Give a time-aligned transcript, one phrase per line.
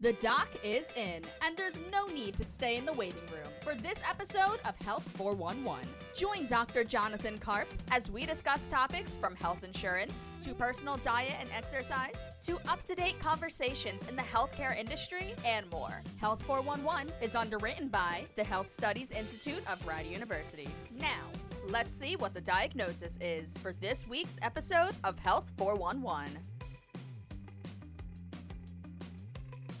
[0.00, 3.74] The doc is in, and there's no need to stay in the waiting room for
[3.74, 5.88] this episode of Health 411.
[6.14, 6.84] Join Dr.
[6.84, 12.60] Jonathan Karp as we discuss topics from health insurance to personal diet and exercise to
[12.68, 16.00] up to date conversations in the healthcare industry and more.
[16.20, 20.68] Health 411 is underwritten by the Health Studies Institute of Rider University.
[20.96, 21.26] Now,
[21.70, 26.38] let's see what the diagnosis is for this week's episode of Health 411.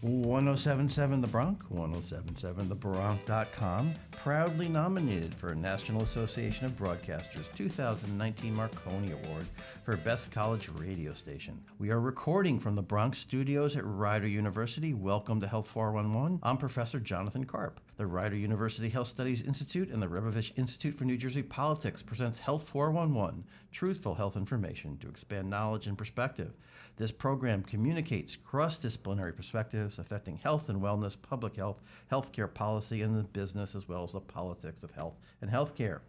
[0.00, 9.48] 1077 The Bronx, 1077thebronx.com, proudly nominated for a National Association of Broadcasters 2019 Marconi Award
[9.84, 11.60] for Best College Radio Station.
[11.80, 14.94] We are recording from the Bronx studios at Rider University.
[14.94, 16.38] Welcome to Health 411.
[16.44, 17.80] I'm Professor Jonathan Karp.
[17.96, 22.38] The Rider University Health Studies Institute and the Rebovich Institute for New Jersey Politics presents
[22.38, 23.42] Health 411,
[23.72, 26.52] truthful health information to expand knowledge and perspective.
[26.98, 31.80] This program communicates cross disciplinary perspectives affecting health and wellness, public health,
[32.10, 36.00] healthcare policy, and the business, as well as the politics of health and healthcare.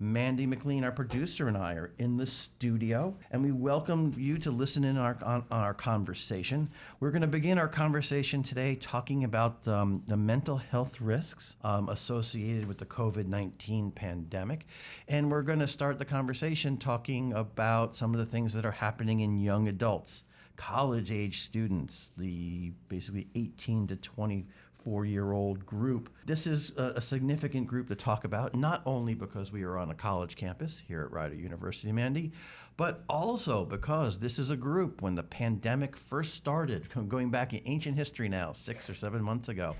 [0.00, 4.50] Mandy McLean, our producer, and I are in the studio, and we welcome you to
[4.50, 6.68] listen in our, on, on our conversation.
[6.98, 11.88] We're going to begin our conversation today talking about um, the mental health risks um,
[11.88, 14.66] associated with the COVID 19 pandemic.
[15.08, 18.72] And we're going to start the conversation talking about some of the things that are
[18.72, 20.24] happening in young adults,
[20.56, 24.46] college age students, the basically 18 to 20
[24.84, 26.10] four year old group.
[26.26, 29.90] This is a, a, significant group to talk about, not only because we are on
[29.90, 32.32] a college campus here at Rider University, Mandy,
[32.76, 37.62] but also because this is a group when the pandemic first started, going back in
[37.64, 39.74] ancient history now, six or seven months ago,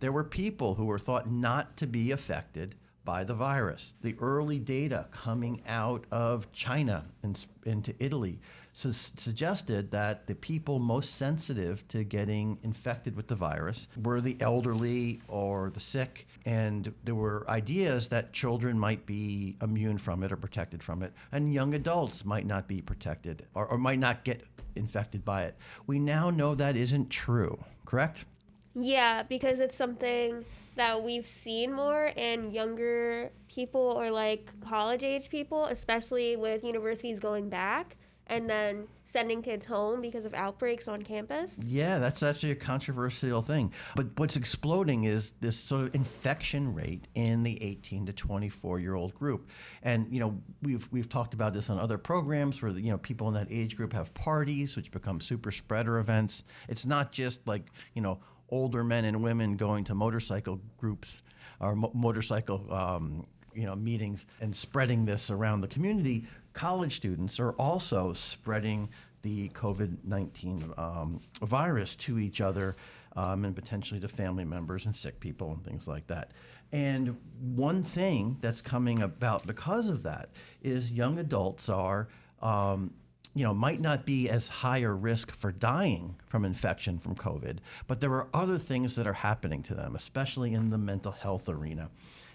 [0.00, 2.74] there were people who were thought not to be affected
[3.08, 3.94] by the virus.
[4.02, 8.38] The early data coming out of China and into Italy
[8.74, 14.36] su- suggested that the people most sensitive to getting infected with the virus were the
[14.40, 16.26] elderly or the sick.
[16.44, 21.14] And there were ideas that children might be immune from it or protected from it,
[21.32, 25.56] and young adults might not be protected or, or might not get infected by it.
[25.86, 28.26] We now know that isn't true, correct?
[28.80, 30.44] Yeah, because it's something
[30.76, 37.18] that we've seen more in younger people or like college age people, especially with universities
[37.18, 37.96] going back
[38.28, 41.58] and then sending kids home because of outbreaks on campus.
[41.64, 43.72] Yeah, that's actually a controversial thing.
[43.96, 48.94] But what's exploding is this sort of infection rate in the 18 to 24 year
[48.94, 49.48] old group.
[49.82, 53.28] And you know, we've we've talked about this on other programs where you know people
[53.28, 56.44] in that age group have parties which become super spreader events.
[56.68, 58.20] It's not just like, you know,
[58.50, 61.22] older men and women going to motorcycle groups
[61.60, 66.24] or mo- motorcycle um, you know meetings and spreading this around the community.
[66.52, 68.88] College students are also spreading
[69.22, 72.76] the COVID nineteen um, virus to each other.
[73.16, 76.30] Um, and potentially to family members and sick people and things like that.
[76.70, 80.28] And one thing that's coming about because of that
[80.62, 82.06] is young adults are
[82.42, 82.92] um,
[83.34, 87.58] you know, might not be as high a risk for dying from infection from COVID,
[87.86, 91.48] but there are other things that are happening to them, especially in the mental health
[91.48, 91.90] arena.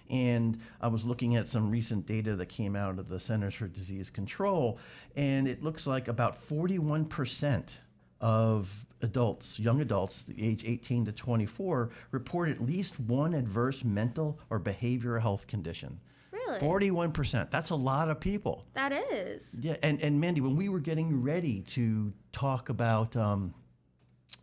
[0.09, 3.67] And I was looking at some recent data that came out of the Centers for
[3.67, 4.77] Disease Control,
[5.15, 7.77] and it looks like about 41%
[8.21, 14.39] of adults, young adults, the age 18 to 24, report at least one adverse mental
[14.49, 15.99] or behavioral health condition.
[16.33, 16.59] Really?
[16.59, 17.51] Forty-one percent.
[17.51, 18.66] That's a lot of people.
[18.73, 19.55] That is.
[19.59, 23.53] Yeah, and and Mandy, when we were getting ready to talk about um,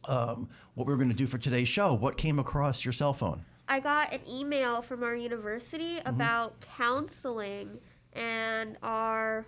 [0.06, 3.12] um, what we were going to do for today's show, what came across your cell
[3.12, 3.45] phone?
[3.67, 6.09] I got an email from our university mm-hmm.
[6.09, 7.81] about counseling
[8.12, 9.45] and our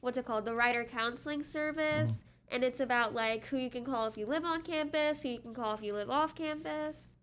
[0.00, 2.10] what's it called, the Rider Counseling Service.
[2.10, 2.54] Mm-hmm.
[2.56, 5.38] And it's about like who you can call if you live on campus, who you
[5.38, 7.14] can call if you live off campus.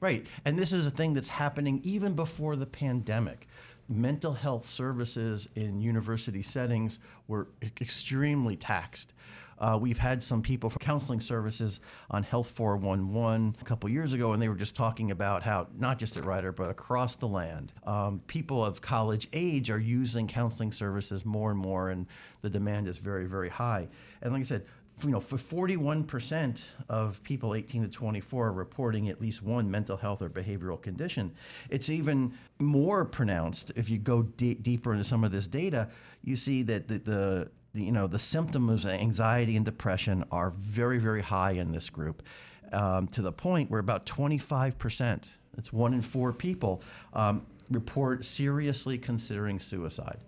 [0.00, 0.26] Right.
[0.44, 3.46] And this is a thing that's happening even before the pandemic
[3.88, 7.48] mental health services in university settings were
[7.80, 9.14] extremely taxed.
[9.58, 11.80] Uh, we've had some people for counseling services
[12.10, 15.98] on Health 411 a couple years ago, and they were just talking about how, not
[15.98, 20.72] just at Rider, but across the land, um, people of college age are using counseling
[20.72, 22.06] services more and more, and
[22.42, 23.86] the demand is very, very high.
[24.22, 24.66] And like I said,
[25.02, 29.96] you know, for 41% of people 18 to 24 are reporting at least one mental
[29.96, 31.32] health or behavioral condition.
[31.68, 35.88] It's even more pronounced if you go d- deeper into some of this data.
[36.22, 40.98] You see that the, the, you know the symptoms of anxiety and depression are very
[40.98, 42.22] very high in this group,
[42.72, 45.24] um, to the point where about 25%,
[45.58, 46.82] it's one in four people,
[47.12, 50.20] um, report seriously considering suicide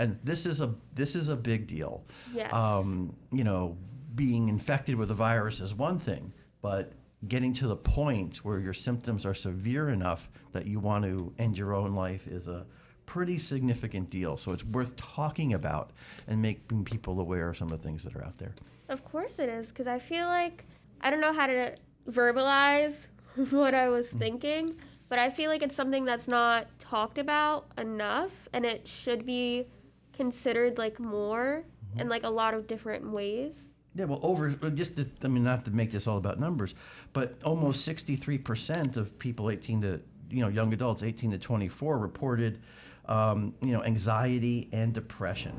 [0.00, 2.04] and this is a this is a big deal.
[2.34, 2.52] Yes.
[2.52, 3.76] Um, you know,
[4.14, 6.32] being infected with a virus is one thing,
[6.62, 6.92] but
[7.28, 11.58] getting to the point where your symptoms are severe enough that you want to end
[11.58, 12.64] your own life is a
[13.04, 14.38] pretty significant deal.
[14.38, 15.90] So it's worth talking about
[16.26, 18.54] and making people aware of some of the things that are out there.
[18.88, 20.64] Of course it is, because I feel like
[21.02, 21.74] I don't know how to
[22.08, 23.08] verbalize
[23.50, 24.76] what I was thinking,
[25.10, 29.66] but I feel like it's something that's not talked about enough, and it should be
[30.20, 31.64] considered like more
[31.96, 33.72] in like a lot of different ways.
[33.94, 36.74] Yeah, well, over just to, I mean, not to make this all about numbers,
[37.14, 40.00] but almost 63% of people 18 to
[40.30, 42.60] you know young adults 18 to 24 reported
[43.06, 45.54] um, you know anxiety and depression,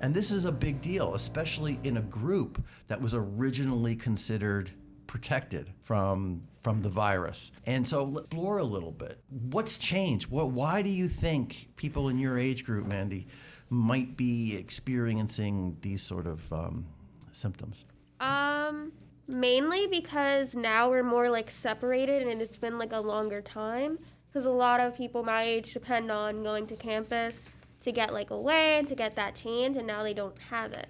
[0.00, 4.72] and this is a big deal, especially in a group that was originally considered
[5.06, 7.52] protected from from the virus.
[7.64, 9.18] And so explore a little bit.
[9.50, 10.30] What's changed?
[10.30, 13.26] What, why do you think people in your age group, Mandy,
[13.70, 16.86] might be experiencing these sort of um,
[17.32, 17.84] symptoms?
[18.20, 18.92] Um,
[19.26, 23.98] mainly because now we're more like separated and it's been like a longer time.
[24.28, 27.50] Because a lot of people my age depend on going to campus
[27.80, 30.88] to get like away and to get that change, and now they don't have it.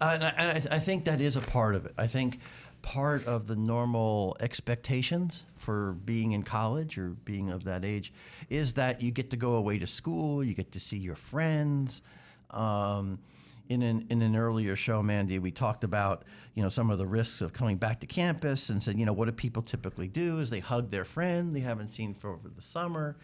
[0.00, 1.92] Uh, and I, and I I think that is a part of it.
[1.98, 2.38] I think
[2.84, 8.12] part of the normal expectations for being in college or being of that age
[8.50, 12.02] is that you get to go away to school, you get to see your friends.
[12.50, 13.18] Um,
[13.70, 17.06] in an, in an earlier show, Mandy, we talked about you know some of the
[17.06, 20.40] risks of coming back to campus and said you know what do people typically do
[20.40, 23.16] is they hug their friend they haven't seen for over the summer,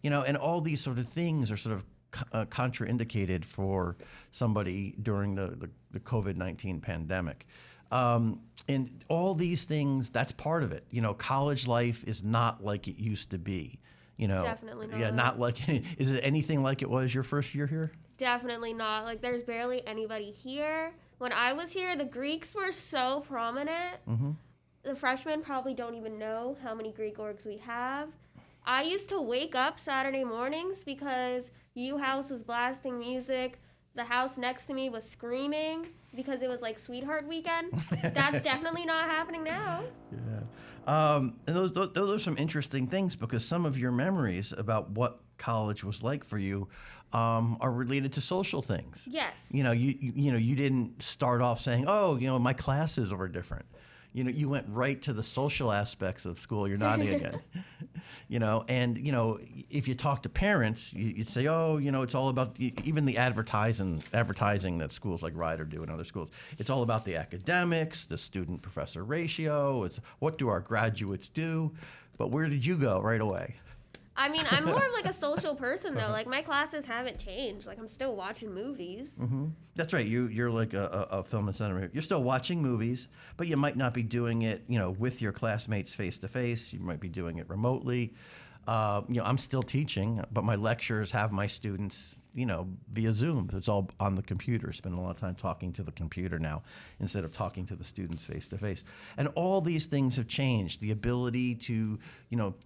[0.00, 1.84] you know, and all these sort of things are sort of
[2.32, 3.96] uh, contraindicated for
[4.30, 7.46] somebody during the, the, the COVID 19 pandemic.
[7.90, 10.84] Um, and all these things, that's part of it.
[10.90, 13.78] You know, college life is not like it used to be.
[14.16, 15.00] You know, Definitely not.
[15.00, 15.38] Yeah, not.
[15.38, 15.68] like,
[15.98, 17.92] is it anything like it was your first year here?
[18.18, 19.04] Definitely not.
[19.04, 20.92] Like, there's barely anybody here.
[21.18, 23.96] When I was here, the Greeks were so prominent.
[24.82, 28.08] The freshmen probably don't even know how many Greek orgs we have.
[28.64, 33.60] I used to wake up Saturday mornings because U House was blasting music.
[33.94, 37.72] The house next to me was screaming because it was like Sweetheart Weekend.
[38.02, 39.82] That's definitely not happening now.
[40.12, 40.40] Yeah.
[40.86, 44.90] Um, and those, those, those are some interesting things because some of your memories about
[44.90, 46.68] what college was like for you
[47.12, 49.08] um, are related to social things.
[49.10, 49.32] Yes.
[49.50, 52.52] You know, you, you you know, you didn't start off saying, "Oh, you know, my
[52.52, 53.66] classes were different."
[54.12, 56.66] You know, you went right to the social aspects of school.
[56.66, 57.40] You're nodding again.
[58.28, 59.38] you know, and you know,
[59.70, 63.04] if you talk to parents, you, you'd say, "Oh, you know, it's all about even
[63.04, 66.30] the advertising advertising that schools like Rider do and other schools.
[66.58, 69.84] It's all about the academics, the student professor ratio.
[69.84, 71.72] It's what do our graduates do."
[72.16, 73.54] But where did you go right away?
[74.18, 76.10] I mean, I'm more of like a social person though.
[76.10, 77.66] Like my classes haven't changed.
[77.66, 79.18] Like I'm still watching movies.
[79.76, 80.04] That's right.
[80.06, 81.88] You you're like a, a, a film and cinema.
[81.92, 85.32] You're still watching movies, but you might not be doing it, you know, with your
[85.32, 86.72] classmates face to face.
[86.72, 88.12] You might be doing it remotely.
[88.66, 93.12] Uh, you know, I'm still teaching, but my lectures have my students, you know, via
[93.12, 93.48] Zoom.
[93.54, 94.74] It's all on the computer.
[94.74, 96.62] Spend a lot of time talking to the computer now
[97.00, 98.84] instead of talking to the students face to face.
[99.16, 100.82] And all these things have changed.
[100.82, 101.98] The ability to,
[102.28, 102.56] you know,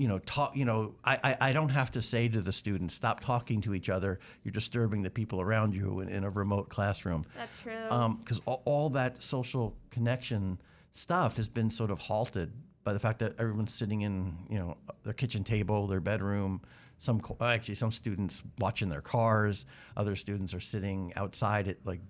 [0.00, 0.56] you know, talk.
[0.56, 3.74] You know, I, I, I don't have to say to the students, "Stop talking to
[3.74, 4.18] each other.
[4.42, 7.74] You're disturbing the people around you in, in a remote classroom." That's true.
[7.90, 10.58] Um, because all, all that social connection
[10.92, 12.50] stuff has been sort of halted
[12.82, 16.62] by the fact that everyone's sitting in, you know, their kitchen table, their bedroom.
[16.96, 19.66] Some actually, some students watching their cars.
[19.98, 22.00] Other students are sitting outside at like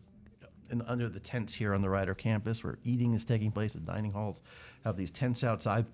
[0.71, 3.73] in, under the tents here on the Rider campus where eating is taking place.
[3.73, 4.43] The dining halls
[4.85, 5.87] have these tents outside.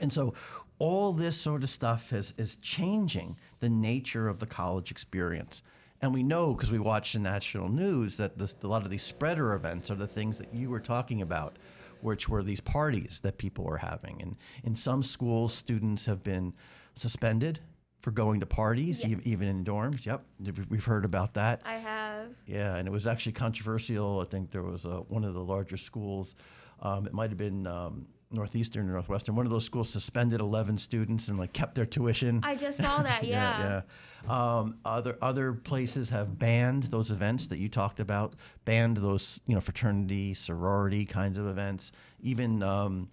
[0.00, 0.34] And so
[0.78, 5.62] all this sort of stuff is, is changing the nature of the college experience.
[6.00, 9.02] And we know because we watch the national news that this, a lot of these
[9.02, 11.58] spreader events are the things that you were talking about,
[12.02, 14.22] which were these parties that people were having.
[14.22, 16.54] And in some schools, students have been
[16.94, 17.58] suspended
[18.00, 20.06] for going to parties, e- even in dorms.
[20.06, 20.24] Yep,
[20.68, 21.62] we've heard about that.
[21.64, 22.28] I have.
[22.46, 24.20] Yeah, and it was actually controversial.
[24.20, 26.36] I think there was a, one of the larger schools.
[26.80, 29.36] Um, it might have been um, Northeastern or Northwestern.
[29.36, 32.40] One of those schools suspended 11 students and like kept their tuition.
[32.42, 33.22] I just saw that.
[33.28, 33.82] Yeah.
[34.28, 34.28] yeah.
[34.28, 38.34] Um, other other places have banned those events that you talked about.
[38.64, 41.92] Banned those you know fraternity, sorority kinds of events.
[42.22, 43.08] Even um,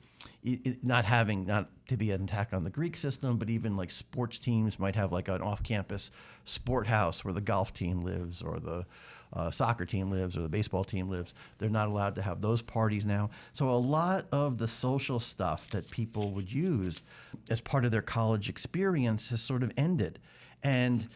[0.45, 3.77] i i- not having not to be an attack on the Greek system, but even
[3.77, 6.09] like sports teams might have like an off-campus
[6.43, 8.85] sport house where the golf team lives or the
[9.33, 11.33] uh, soccer team lives or the baseball team lives.
[11.57, 13.29] They're not allowed to have those parties now.
[13.53, 17.03] So a lot of the social stuff that people would use
[17.49, 20.19] as part of their college experience has sort of ended.
[20.63, 21.07] And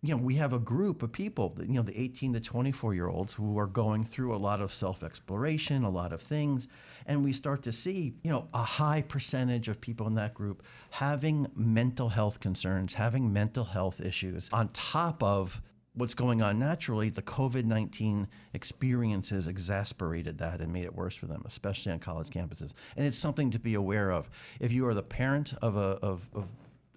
[0.00, 3.08] you know, we have a group of people, you know, the 18 to 24 year
[3.08, 6.68] olds who are going through a lot of self exploration, a lot of things.
[7.06, 10.62] And we start to see, you know, a high percentage of people in that group
[10.90, 15.60] having mental health concerns, having mental health issues on top of
[15.98, 17.10] what's going on naturally.
[17.10, 22.28] The COVID 19 experiences exasperated that and made it worse for them, especially on college
[22.28, 22.74] campuses.
[22.96, 24.30] And it's something to be aware of.
[24.60, 26.48] If you are the parent of a, of, of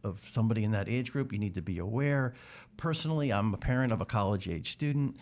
[0.03, 2.33] of somebody in that age group, you need to be aware.
[2.77, 5.17] Personally, I'm a parent of a college age student.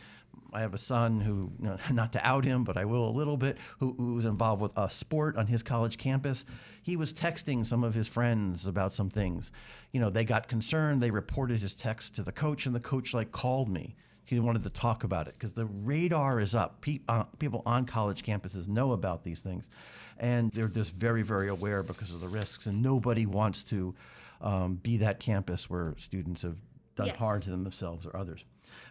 [0.53, 1.51] I have a son who,
[1.91, 4.75] not to out him, but I will a little bit, who, who was involved with
[4.77, 6.45] a sport on his college campus.
[6.81, 9.51] He was texting some of his friends about some things.
[9.91, 11.01] You know, they got concerned.
[11.01, 13.95] They reported his text to the coach, and the coach like called me.
[14.23, 16.81] He wanted to talk about it because the radar is up.
[16.81, 19.71] Pe- uh, people on college campuses know about these things,
[20.19, 22.67] and they're just very, very aware because of the risks.
[22.67, 23.95] And nobody wants to
[24.41, 26.57] um, be that campus where students have
[26.99, 27.17] done Yes.
[27.17, 28.45] harm to themselves or others.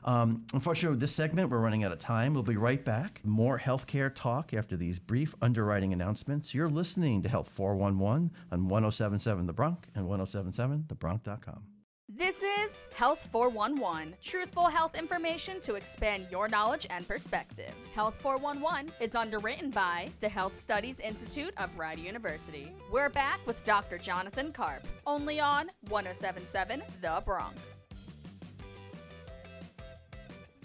[0.05, 2.35] Um, unfortunately, with this segment, we're running out of time.
[2.35, 3.21] We'll be right back.
[3.25, 6.55] More healthcare talk after these brief underwriting announcements.
[6.55, 11.63] You're listening to Health 411 on 1077 The Bronx and 1077thebronx.com.
[12.11, 17.73] This is Health 411, truthful health information to expand your knowledge and perspective.
[17.95, 22.73] Health 411 is underwritten by the Health Studies Institute of Rider University.
[22.91, 23.99] We're back with Dr.
[23.99, 27.61] Jonathan Karp, only on 1077 The Bronx.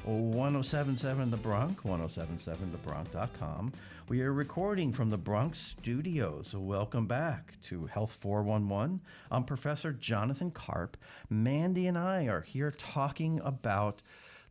[0.05, 3.71] 1077 The Bronx, 1077thebronx.com.
[4.09, 6.53] We are recording from the Bronx studios.
[6.53, 8.99] Welcome back to Health 411.
[9.31, 10.97] I'm Professor Jonathan Karp.
[11.29, 14.01] Mandy and I are here talking about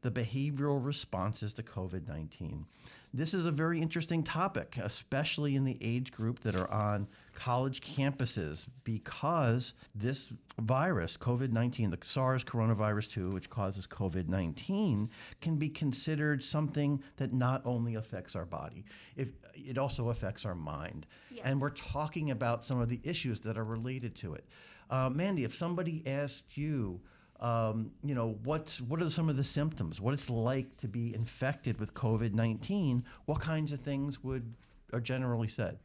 [0.00, 2.64] the behavioral responses to COVID 19.
[3.12, 7.80] This is a very interesting topic, especially in the age group that are on college
[7.80, 15.08] campuses, because this virus, COVID 19, the SARS coronavirus 2, which causes COVID 19,
[15.40, 18.84] can be considered something that not only affects our body,
[19.16, 21.06] if, it also affects our mind.
[21.44, 24.44] And we're talking about some of the issues that are related to it.
[24.90, 27.00] Uh, Mandy, if somebody asked you,
[27.40, 30.00] um, you know, what's what are some of the symptoms?
[30.00, 33.04] What it's like to be infected with COVID nineteen?
[33.24, 34.54] What kinds of things would
[34.92, 35.78] are generally said?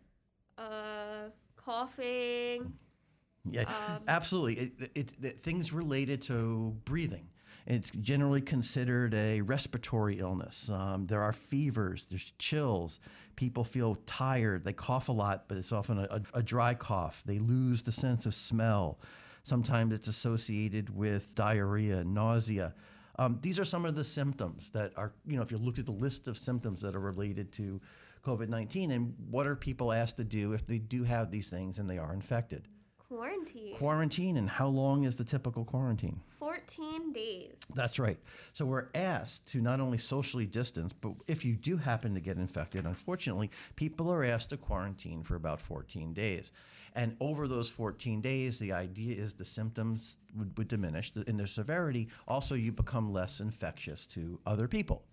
[1.68, 2.72] Coughing.
[3.52, 3.66] Yeah,
[4.08, 4.54] absolutely.
[4.56, 7.28] It, it, it, things related to breathing.
[7.66, 10.70] It's generally considered a respiratory illness.
[10.70, 13.02] Um, there are fevers, there's chills.
[13.36, 14.64] People feel tired.
[14.64, 17.22] They cough a lot, but it's often a, a, a dry cough.
[17.26, 19.02] They lose the sense of smell.
[19.44, 22.74] Sometimes it's associated with diarrhea, nausea.
[23.20, 25.86] Um, these are some of the symptoms that are, you know, if you look at
[25.86, 27.82] the list of symptoms that are related to
[28.28, 31.80] COVID 19, and what are people asked to do if they do have these things
[31.80, 32.68] and they are infected?
[33.08, 33.74] Quarantine.
[33.76, 36.20] Quarantine, and how long is the typical quarantine?
[36.40, 37.56] 14 days.
[37.74, 38.18] That's right.
[38.52, 42.36] So we're asked to not only socially distance, but if you do happen to get
[42.36, 46.52] infected, unfortunately, people are asked to quarantine for about 14 days.
[46.96, 51.48] And over those 14 days, the idea is the symptoms would, would diminish in their
[51.48, 52.10] severity.
[52.28, 55.06] Also, you become less infectious to other people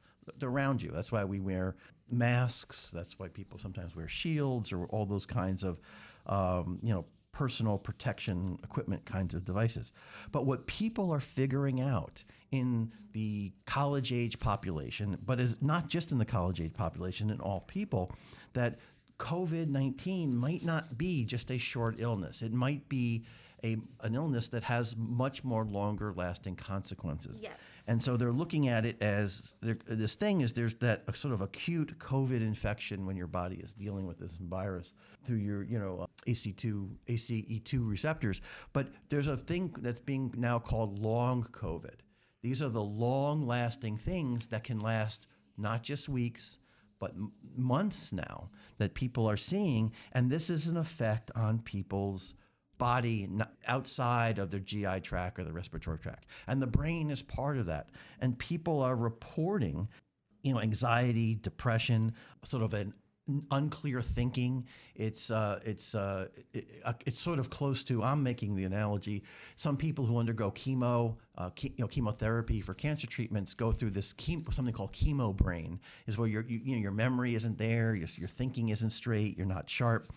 [0.42, 0.90] around you.
[0.90, 1.76] That's why we wear
[2.11, 2.91] masks.
[2.91, 5.81] That's why people sometimes wear shields or all those kinds of,
[6.27, 9.93] um, you know, personal protection equipment kinds of devices.
[10.31, 16.13] But what people are figuring out in the college age population, but is not just
[16.13, 18.13] in the college age population, in all people,
[18.53, 18.79] that
[19.25, 22.43] COVID 19 might not be just a short illness.
[22.43, 23.25] It might be
[23.64, 27.40] a, an illness that has much more longer lasting consequences.
[27.43, 27.83] Yes.
[27.87, 31.99] And so they're looking at it as this thing is there's that sort of acute
[31.99, 34.93] COVID infection when your body is dealing with this virus
[35.25, 38.43] through your you know uh, AC2 ACE2 receptors.
[38.75, 41.97] But there's a thing that's being now called long COVID.
[42.43, 46.59] These are the long lasting things that can last not just weeks
[47.57, 52.35] months now that people are seeing and this is an effect on people's
[52.79, 53.29] body
[53.67, 56.27] outside of their GI tract or the respiratory tract.
[56.47, 57.91] And the brain is part of that.
[58.21, 59.89] And people are reporting,
[60.43, 62.93] you know, anxiety, depression, sort of an
[63.50, 64.66] unclear thinking.
[64.95, 68.02] It's uh, it's uh, it, uh, it's sort of close to.
[68.02, 69.23] I'm making the analogy.
[69.57, 73.90] Some people who undergo chemo, uh, che- you know, chemotherapy for cancer treatments go through
[73.90, 74.14] this
[74.50, 78.09] something called chemo brain, is where your you, you know your memory isn't there, your
[78.16, 80.12] your thinking isn't straight, you're not sharp.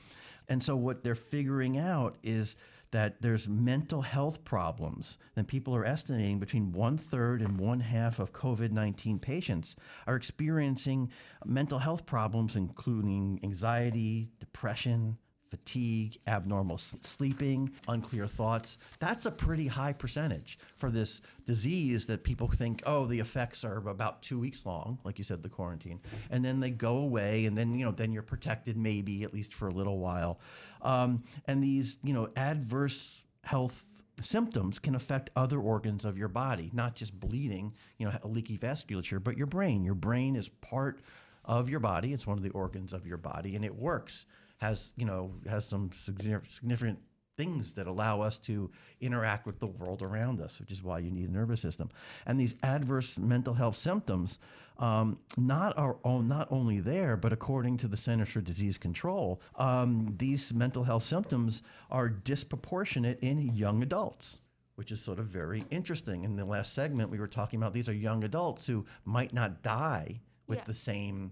[0.49, 2.55] And so what they're figuring out is
[2.91, 5.17] that there's mental health problems.
[5.35, 9.75] And people are estimating between one third and one half of COVID 19 patients
[10.05, 11.11] are experiencing
[11.45, 15.17] mental health problems, including anxiety, depression,
[15.49, 18.77] fatigue, abnormal sleeping, unclear thoughts.
[18.99, 23.77] That's a pretty high percentage for this disease that people think, oh, the effects are
[23.87, 25.99] about two weeks long, like you said, the quarantine,
[26.29, 29.53] and then they go away, and then you know, then you're protected maybe at least
[29.53, 30.39] for a little while.
[30.81, 33.83] Um, and these, you know, adverse health
[34.21, 39.23] symptoms can affect other organs of your body, not just bleeding, you know, leaky vasculature,
[39.23, 39.83] but your brain.
[39.83, 40.99] Your brain is part
[41.45, 42.13] of your body.
[42.13, 44.25] It's one of the organs of your body, and it works.
[44.57, 46.99] Has you know has some significant
[47.37, 51.11] things that allow us to interact with the world around us, which is why you
[51.11, 51.87] need a nervous system.
[52.25, 54.39] And these adverse mental health symptoms,
[54.79, 60.13] um, not are not only there, but according to the Centers for Disease Control, um,
[60.17, 61.61] these mental health symptoms
[61.91, 64.39] are disproportionate in young adults.
[64.75, 66.23] Which is sort of very interesting.
[66.23, 69.63] In the last segment, we were talking about these are young adults who might not
[69.63, 70.63] die with Yeah.
[70.65, 71.31] the same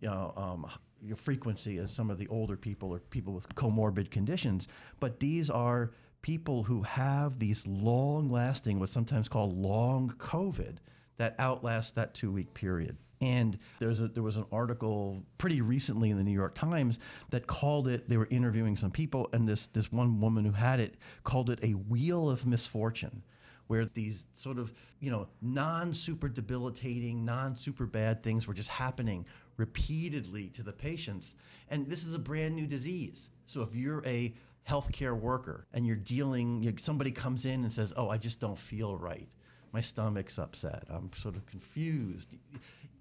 [0.00, 0.66] you know, um,
[1.02, 4.68] your frequency as some of the older people or people with comorbid conditions.
[5.00, 10.76] But these are people who have these long lasting, what's sometimes called long COVID,
[11.18, 12.96] that outlast that two week period.
[13.20, 16.98] And there's a, there was an article pretty recently in the New York Times
[17.30, 20.80] that called it, they were interviewing some people, and this, this one woman who had
[20.80, 23.22] it called it a wheel of misfortune
[23.68, 28.68] where these sort of you know non super debilitating, non super bad things were just
[28.68, 29.26] happening
[29.56, 31.34] repeatedly to the patients.
[31.70, 33.30] And this is a brand new disease.
[33.46, 34.34] So if you're a
[34.68, 38.58] healthcare worker and you're dealing, you, somebody comes in and says, "Oh, I just don't
[38.58, 39.28] feel right.
[39.72, 40.84] My stomach's upset.
[40.88, 42.36] I'm sort of confused."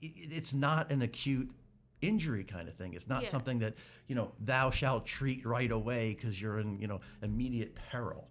[0.02, 1.50] It's not an acute
[2.02, 2.94] injury kind of thing.
[2.94, 3.30] It's not Yeah.
[3.30, 3.76] something that
[4.08, 8.30] you know thou shalt treat right away because you're in you know immediate peril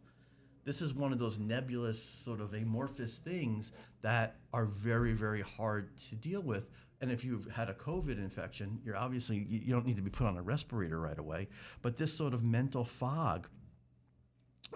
[0.64, 5.96] this is one of those nebulous sort of amorphous things that are very very hard
[5.96, 6.70] to deal with
[7.04, 10.26] and if you've had a covid infection you're obviously you don't need to be put
[10.26, 11.48] on a respirator right away.
[11.82, 13.48] But this sort of mental fog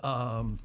[0.03, 0.59] um,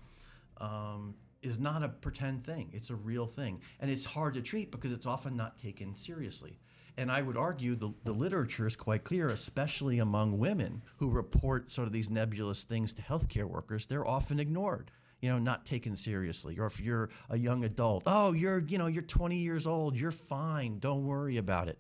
[0.58, 2.70] um, is not a pretend thing.
[2.74, 3.62] It's a real thing.
[3.80, 6.60] And it's hard to treat because it's often not taken seriously.
[6.98, 11.72] And I would argue the, the literature is quite clear, especially among women who report
[11.72, 13.88] sort of these nebulous things to healthcare workers.
[13.88, 14.92] They're often ignored,
[15.24, 16.60] you know, not taken seriously.
[16.60, 20.12] Or if you're a young adult, oh, you're, you know, you're 20 years old, you're
[20.12, 21.80] fine, don't worry about it.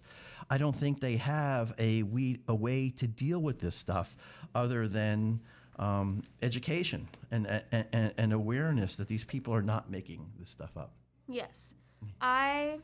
[0.50, 4.16] I don't think they have a, we, a way to deal with this stuff
[4.56, 5.42] other than
[5.78, 10.78] um, education and, and, and, and awareness that these people are not making this stuff
[10.78, 10.94] up.
[11.28, 11.74] Yes.
[12.22, 12.80] I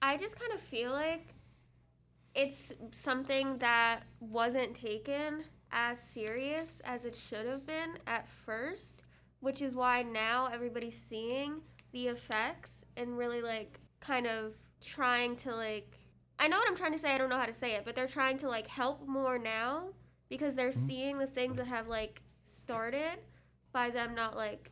[0.00, 1.34] I just kind of feel like
[2.34, 9.02] it's something that wasn't taken as serious as it should have been at first,
[9.40, 15.54] which is why now everybody's seeing the effects and really like kind of trying to
[15.54, 15.98] like
[16.38, 17.96] I know what I'm trying to say, I don't know how to say it, but
[17.96, 19.88] they're trying to like help more now
[20.28, 20.86] because they're mm-hmm.
[20.86, 23.18] seeing the things that have like started
[23.72, 24.70] by them not like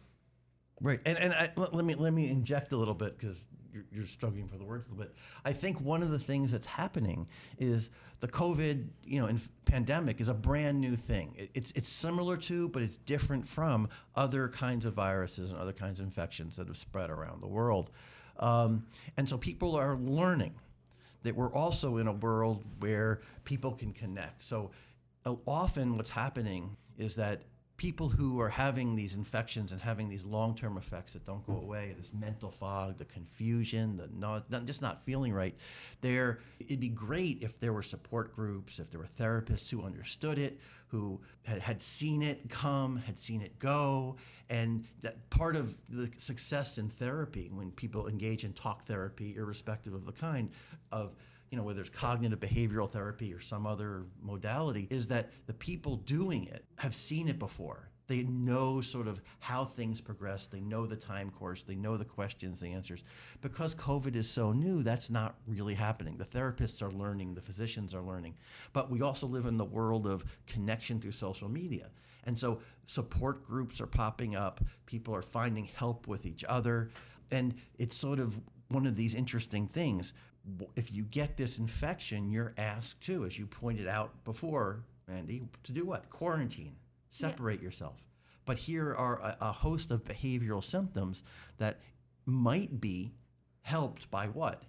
[0.81, 3.85] Right, and and I, let, let me let me inject a little bit because you're,
[3.93, 5.15] you're struggling for the words a little bit.
[5.45, 7.27] I think one of the things that's happening
[7.59, 9.31] is the COVID, you know,
[9.67, 11.35] pandemic is a brand new thing.
[11.37, 15.73] It, it's it's similar to, but it's different from other kinds of viruses and other
[15.73, 17.91] kinds of infections that have spread around the world,
[18.39, 18.87] um,
[19.17, 20.55] and so people are learning
[21.23, 24.43] that we're also in a world where people can connect.
[24.43, 24.71] So
[25.25, 27.43] uh, often what's happening is that
[27.77, 31.63] people who are having these infections and having these long-term effects that don't go mm.
[31.63, 35.55] away, this mental fog, the confusion, the not, not just not feeling right,
[36.01, 40.39] there it'd be great if there were support groups, if there were therapists who understood
[40.39, 40.59] it,
[40.89, 44.17] who had, had seen it come, had seen it go,
[44.49, 49.93] and that part of the success in therapy when people engage in talk therapy, irrespective
[49.93, 50.51] of the kind
[50.93, 51.15] of
[51.57, 55.97] you know, whether it's cognitive behavioral therapy or some other modality, is that the people
[55.97, 57.89] doing it have seen it before.
[58.09, 60.49] They know sort of how things progress.
[60.49, 61.63] They know the time course.
[61.63, 63.05] They know the questions, the answers.
[63.41, 66.19] Because COVID is so new, that's not really happening.
[66.19, 68.35] The therapists are learning, the physicians are learning.
[68.75, 71.89] But we also live in the world of connection through social media.
[72.25, 76.91] And so support groups are popping up, people are finding help with each other.
[77.31, 78.39] And it's sort of
[78.69, 80.13] one of these interesting things
[80.77, 85.73] if you get this infection, you're asked to, as you pointed out before, Mandy, to
[85.73, 86.09] do what?
[86.11, 86.77] Quarantine,
[87.11, 88.03] separate yourself.
[88.45, 91.25] But here are a, a, host of behavioral symptoms
[91.59, 91.81] that
[92.27, 93.13] might be
[93.63, 94.63] helped by what?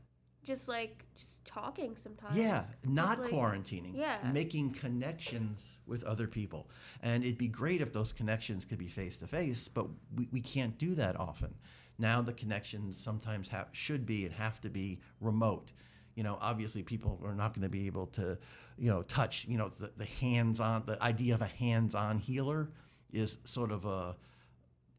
[0.48, 2.38] just like just talking sometimes.
[2.38, 3.92] Yeah, not like- quarantining.
[3.94, 4.18] yeah.
[4.34, 6.70] Making connections with other people.
[7.04, 10.40] And it'd be great if those connections could be face to face, but we, we
[10.42, 11.54] can't do that often.
[12.00, 15.72] Now the connections sometimes have, should be and have to be remote.
[16.18, 18.36] you know, obviously people are not going to be able to,
[18.76, 22.72] you know, touch, you know, the, the hands-on, the idea of a hands-on healer
[23.14, 24.16] is sort of a,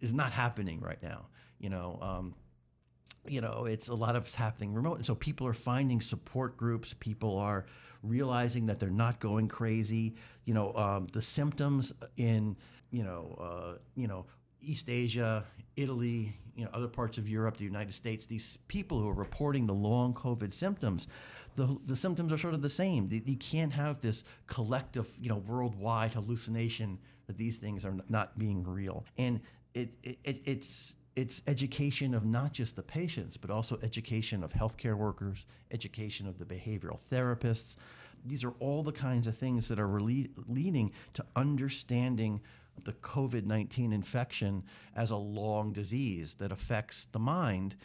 [0.00, 1.26] is not happening right now.
[1.58, 2.34] You know, um,
[3.26, 4.98] you know, it's a lot of happening remote.
[4.98, 6.94] And so people are finding support groups.
[7.00, 7.66] People are
[8.04, 10.14] realizing that they're not going crazy.
[10.44, 12.56] You know, um, the symptoms in,
[12.92, 14.24] you know, uh, you know,
[14.62, 15.44] East Asia,
[15.76, 19.66] Italy, you know, other parts of Europe, the United States, these people who are reporting
[19.66, 21.06] the long COVID symptoms,
[21.54, 23.08] the, the symptoms are sort of the same.
[23.10, 28.64] You can't have this collective, you know, worldwide hallucination that these things are not being
[28.64, 29.04] real.
[29.18, 29.40] And
[29.74, 34.52] it, it, it it's it's education of not just the patients, but also education of
[34.52, 37.74] healthcare workers, education of the behavioral therapists.
[38.24, 42.40] These are all the kinds of things that are really leading to understanding
[42.84, 44.64] the COVID 19 infection
[44.96, 47.76] as a long disease that affects the mind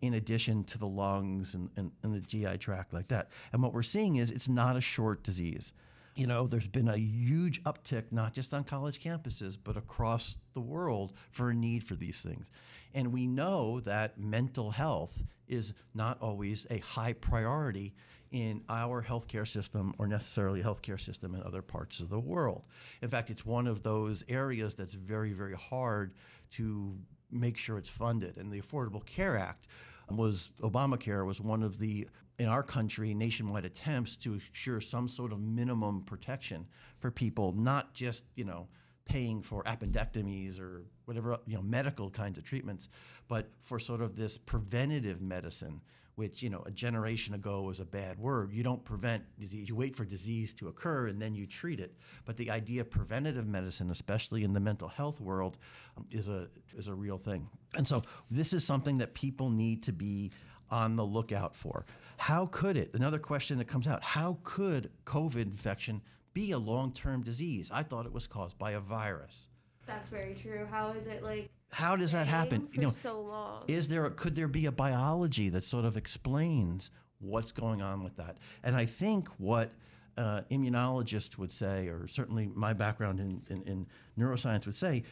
[0.00, 3.30] in addition to the lungs and, and, and, the GI tract, like that.
[3.52, 5.72] And what we're seeing is it's not a short disease.
[6.14, 10.60] You know, there's been a huge uptick, not just on college campuses, but across the
[10.60, 12.50] world for a need for these things.
[12.94, 17.94] And we know that mental health is not always a high priority
[18.32, 22.64] in our healthcare system or necessarily healthcare system in other parts of the world.
[23.02, 26.14] In fact, it's one of those areas that's very, very hard
[26.50, 26.96] to
[27.30, 28.38] make sure it's funded.
[28.38, 29.68] And the Affordable Care Act
[30.10, 35.32] was Obamacare was one of the in our country nationwide attempts to ensure some sort
[35.32, 36.66] of minimum protection
[36.98, 38.66] for people, not just you know
[39.04, 42.88] paying for appendectomies or whatever you know medical kinds of treatments,
[43.28, 45.80] but for sort of this preventative medicine
[46.16, 48.52] which you know a generation ago was a bad word.
[48.52, 51.94] You don't prevent disease; you wait for disease to occur and then you treat it.
[52.24, 55.58] But the idea of preventative medicine, especially in the mental health world,
[55.96, 57.48] um, is a is a real thing.
[57.74, 60.30] And so this is something that people need to be
[60.70, 61.84] on the lookout for.
[62.16, 62.94] How could it?
[62.94, 66.00] Another question that comes out: How could COVID infection
[66.34, 67.70] be a long-term disease?
[67.72, 69.48] I thought it was caused by a virus.
[69.86, 70.66] That's very true.
[70.70, 72.68] How is it like how does that happen?
[72.72, 73.64] you know, so long.
[73.66, 78.16] Is there could there be a biology that sort of explains what's going on with
[78.16, 78.38] that?
[78.62, 79.70] And I think what
[80.16, 83.86] uh, immunologists would say, or certainly my background in, in, in
[84.18, 85.04] neuroscience would say,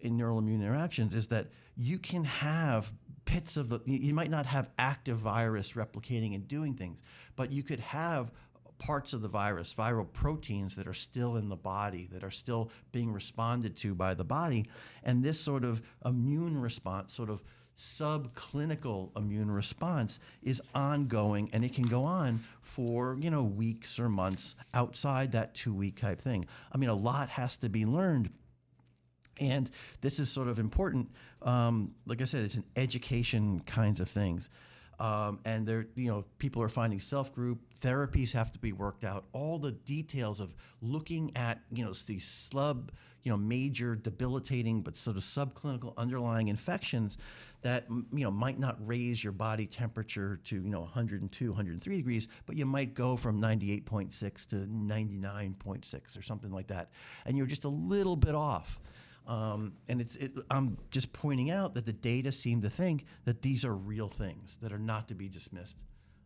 [0.00, 2.92] in neural immune interactions, is that you can have
[3.24, 7.02] pits of the you might not have active virus replicating and doing things
[7.36, 8.30] but you could have
[8.78, 12.70] parts of the virus, viral proteins that are still in the body, that are still
[12.92, 14.66] being responded to by the body.
[15.02, 17.42] And this sort of immune response, sort of
[17.76, 24.08] subclinical immune response is ongoing and it can go on for you know weeks or
[24.08, 26.46] months outside that two week type thing.
[26.72, 28.30] I mean a lot has to be learned.
[29.40, 29.68] And
[30.00, 31.10] this is sort of important.
[31.42, 34.50] Um, like i said it's an education kinds of things
[35.00, 39.24] um, and there, you know, people are finding self-group therapies have to be worked out.
[39.32, 42.90] All the details of looking at, you know, these slub,
[43.22, 47.18] you know, major debilitating but sort of subclinical underlying infections
[47.64, 52.28] that you know might not raise your body temperature to you know 102, 103 degrees,
[52.44, 56.90] but you might go from 98.6 to 99.6 or something like that,
[57.24, 58.78] and you're just a little bit off.
[59.26, 63.42] Um, and it's, it, I'm just pointing out that the data seem to think that
[63.42, 65.84] these are real things that are not to be dismissed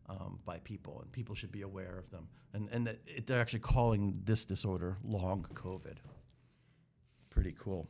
[0.08, 2.28] um, by people, and people should be aware of them.
[2.54, 5.96] And, and that it, they're actually calling this disorder long COVID.
[7.30, 7.86] Pretty cool.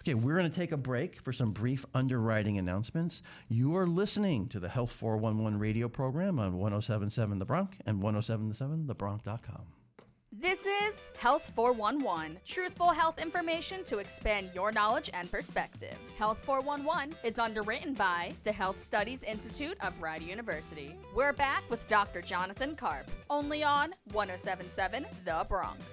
[0.00, 3.22] Okay, we're going to take a break for some brief underwriting announcements.
[3.48, 9.79] You are listening to the Health 411 radio program on 1077 The Bronx and 1077thebronx.com.
[10.40, 15.94] This is Health 411, truthful health information to expand your knowledge and perspective.
[16.16, 20.96] Health 411 is underwritten by the Health Studies Institute of Rider University.
[21.14, 22.22] We're back with Dr.
[22.22, 25.84] Jonathan Karp, only on 1077 The Bronx.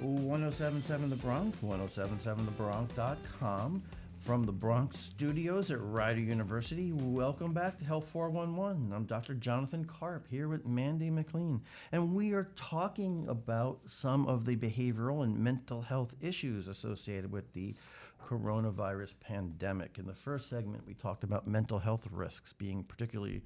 [0.00, 3.82] 1077 The Bronx, 1077thebronx.com.
[4.26, 8.92] From the Bronx studios at Rider University, welcome back to Health 411.
[8.92, 9.34] I'm Dr.
[9.34, 11.62] Jonathan Karp here with Mandy McLean,
[11.92, 17.52] and we are talking about some of the behavioral and mental health issues associated with
[17.52, 17.72] the
[18.20, 19.96] coronavirus pandemic.
[19.96, 23.42] In the first segment, we talked about mental health risks being particularly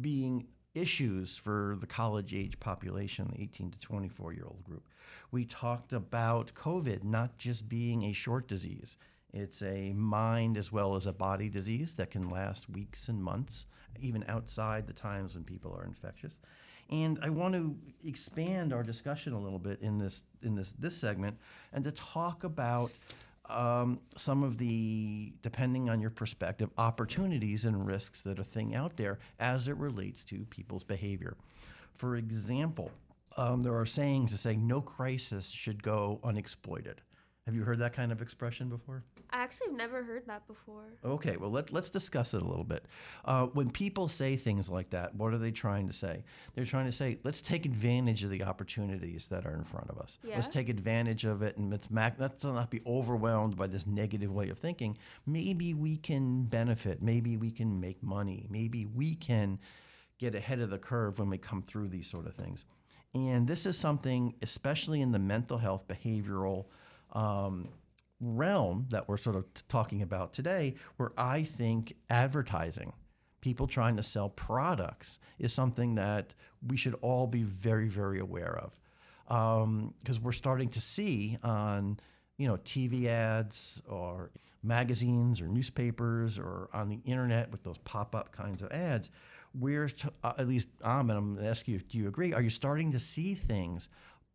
[0.00, 4.88] being issues for the college age population, the 18 to 24 year old group.
[5.30, 8.96] We talked about COVID not just being a short disease
[9.32, 13.66] it's a mind as well as a body disease that can last weeks and months,
[14.00, 16.38] even outside the times when people are infectious.
[16.90, 20.96] And I want to expand our discussion a little bit in this in this this
[20.96, 21.36] segment
[21.72, 22.90] and to talk about
[23.48, 28.96] um, some of the, depending on your perspective, opportunities and risks that are thing out
[28.96, 31.36] there as it relates to people's behavior.
[31.96, 32.90] For example,
[33.36, 37.02] um, there are sayings that say no crisis should go unexploited.
[37.48, 39.02] Have you heard that kind of expression before?
[39.30, 40.84] I actually have never heard that before.
[41.02, 42.84] Okay, well, let, let's discuss it a little bit.
[43.24, 46.24] Uh, when people say things like that, what are they trying to say?
[46.54, 49.96] They're trying to say, let's take advantage of the opportunities that are in front of
[49.96, 50.18] us.
[50.22, 50.34] Yeah.
[50.34, 54.30] Let's take advantage of it and let's, mac- let's not be overwhelmed by this negative
[54.30, 54.98] way of thinking.
[55.24, 57.00] Maybe we can benefit.
[57.00, 58.44] Maybe we can make money.
[58.50, 59.58] Maybe we can
[60.18, 62.66] get ahead of the curve when we come through these sort of things.
[63.14, 66.66] And this is something, especially in the mental health, behavioral,
[67.12, 67.68] um,
[68.20, 72.92] realm that we're sort of talking about today, where I think advertising,
[73.40, 76.34] people trying to sell products, is something that
[76.66, 78.78] we should all be very, very aware of.
[79.98, 81.98] Because we're starting to see on
[82.38, 84.30] you know TV ads or
[84.62, 89.10] magazines or newspapers or on the internet with those pop-up kinds of ads,
[89.54, 92.32] we're t- uh, at least I'm and I'm going to ask you, do you agree?
[92.32, 93.88] Are you starting to see things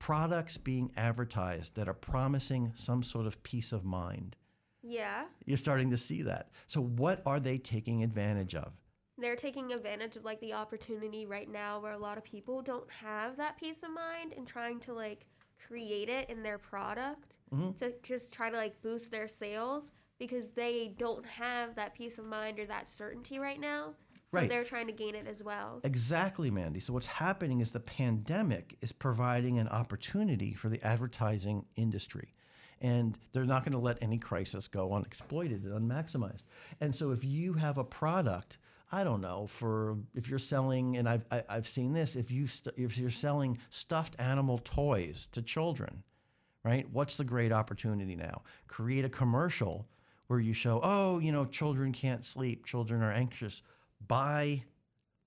[0.03, 4.35] products being advertised that are promising some sort of peace of mind.
[4.81, 5.23] Yeah.
[5.45, 6.49] You're starting to see that.
[6.67, 8.73] So, what are they taking advantage of?
[9.17, 12.91] They're taking advantage of like the opportunity right now where a lot of people don't
[12.91, 15.25] have that peace of mind and trying to like
[15.65, 17.71] create it in their product mm-hmm.
[17.77, 22.25] to just try to like boost their sales because they don't have that peace of
[22.25, 23.93] mind or that certainty right now.
[24.33, 24.49] So Right.
[24.49, 25.79] they're trying to gain it as well.
[25.83, 26.79] Exactly, Mandy.
[26.79, 32.33] So, what's happening is the pandemic is providing an opportunity for the advertising industry.
[32.81, 36.45] And they're not going to let any crisis go unexploited and unmaximized.
[36.81, 38.57] And so, if you have a product,
[38.91, 42.47] I don't know, for if you're selling, and I've, I, I've seen this, if, you
[42.47, 46.01] st- if you're selling stuffed animal toys to children,
[46.63, 46.89] right?
[46.91, 48.41] What's the great opportunity now?
[48.67, 49.87] Create a commercial
[50.27, 53.61] where you show, oh, you know, children can't sleep, children are anxious.
[54.07, 54.63] Buy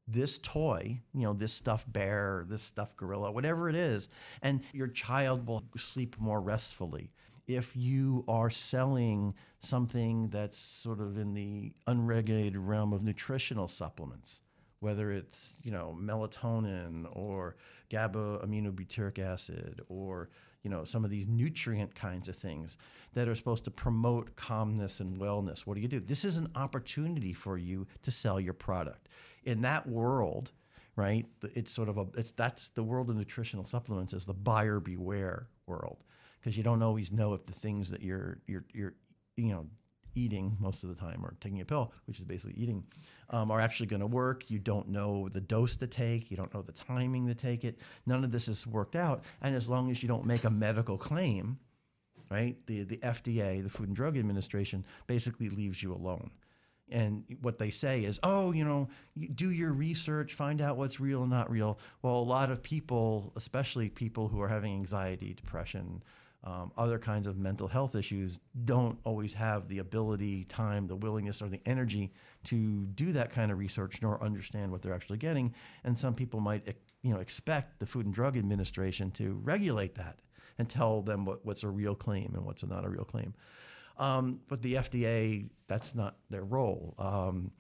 [0.09, 4.09] this toy, you know, this stuffed bear, this stuffed gorilla, whatever it is,
[4.43, 7.11] and your child will sleep more restfully.
[7.49, 14.43] If you are selling something that's sort of in the unregulated realm of nutritional supplements,
[14.81, 17.57] whether it's you know melatonin or
[17.89, 20.29] gamma aminobutyric acid or
[20.62, 22.79] you know some of these nutrient kinds of things
[23.14, 25.66] that are supposed to promote calmness and wellness.
[25.66, 26.01] What do you do?
[26.01, 29.09] This is an opportunity for you to sell your product.
[29.45, 30.53] In that world,
[30.97, 31.27] right?
[31.42, 35.49] It's sort of a it's that's the world of nutritional supplements is the buyer beware
[35.66, 36.05] world
[36.40, 38.95] because you don't always know if the things that you're you're you're
[39.37, 39.66] you know
[40.17, 42.85] eating most of the time or taking a pill, which is basically eating,
[43.31, 44.51] um, are actually going to work.
[44.51, 46.31] You don't know the dose to take.
[46.31, 47.81] You don't know the timing to take it.
[48.07, 49.25] None of this is worked out.
[49.43, 51.59] And as long as you don't make a medical claim,
[52.31, 56.31] right, the, the FDA, the Food and Drug Administration, basically leaves you alone.
[56.91, 58.89] And what they say is, oh, you know,
[59.35, 61.81] do your research, find out what's real and not real.
[62.03, 66.03] Well, a lot of people, especially people who are having anxiety, depression,
[66.44, 71.42] um, other kinds of mental health issues, don't always have the ability, time, the willingness,
[71.42, 72.12] or the energy
[72.44, 75.55] to do that kind of research nor understand what they're actually getting.
[75.85, 80.20] And some people might, you know, expect the Food and Drug Administration to regulate that
[80.59, 83.35] and tell them what, what's a real claim and what's not a real claim.
[83.99, 86.94] Um, but the FDA, that's not their role.
[86.99, 87.51] Um,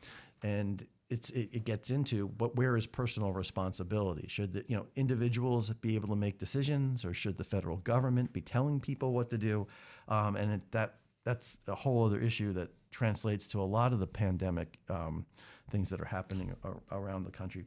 [0.42, 4.26] and it's, it, it gets into what where is personal responsibility?
[4.28, 8.32] Should the, you know individuals be able to make decisions, or should the federal government
[8.32, 9.66] be telling people what to do?
[10.08, 13.98] Um, and it, that that's a whole other issue that translates to a lot of
[13.98, 15.26] the pandemic um,
[15.70, 17.64] things that are happening ar- around the country.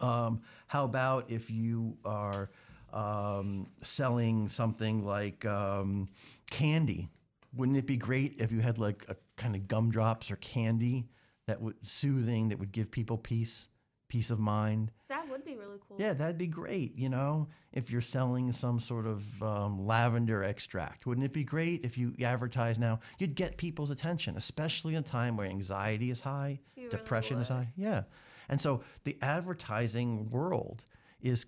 [0.00, 2.50] Um, how about if you are
[2.92, 6.08] um, selling something like um,
[6.50, 7.08] candy?
[7.54, 11.08] Wouldn't it be great if you had like a kind of gumdrops or candy
[11.46, 13.68] that would soothing that would give people peace,
[14.08, 14.92] peace of mind?
[15.08, 15.96] That would be really cool.
[15.98, 16.96] Yeah, that'd be great.
[16.96, 21.84] You know, if you're selling some sort of um, lavender extract, wouldn't it be great
[21.84, 23.00] if you advertise now?
[23.18, 27.38] You'd get people's attention, especially in a time where anxiety is high, You really depression
[27.38, 27.68] is high.
[27.76, 28.02] Yeah,
[28.48, 30.84] and so the advertising world
[31.20, 31.46] is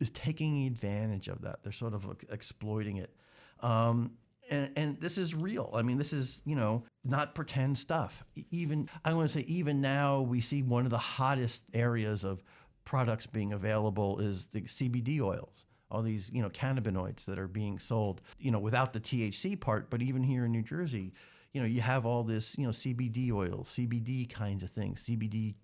[0.00, 1.62] is taking advantage of that.
[1.62, 3.14] They're sort of exploiting it.
[3.60, 4.12] Um,
[4.52, 5.70] and, and this is real.
[5.74, 8.22] I mean, this is you know not pretend stuff.
[8.50, 12.44] Even I want to say even now we see one of the hottest areas of
[12.84, 15.64] products being available is the CBD oils.
[15.90, 18.20] All these you know cannabinoids that are being sold.
[18.38, 21.12] You know without the THC part, but even here in New Jersey,
[21.52, 25.54] you know you have all this you know CBD oils, CBD kinds of things, CBD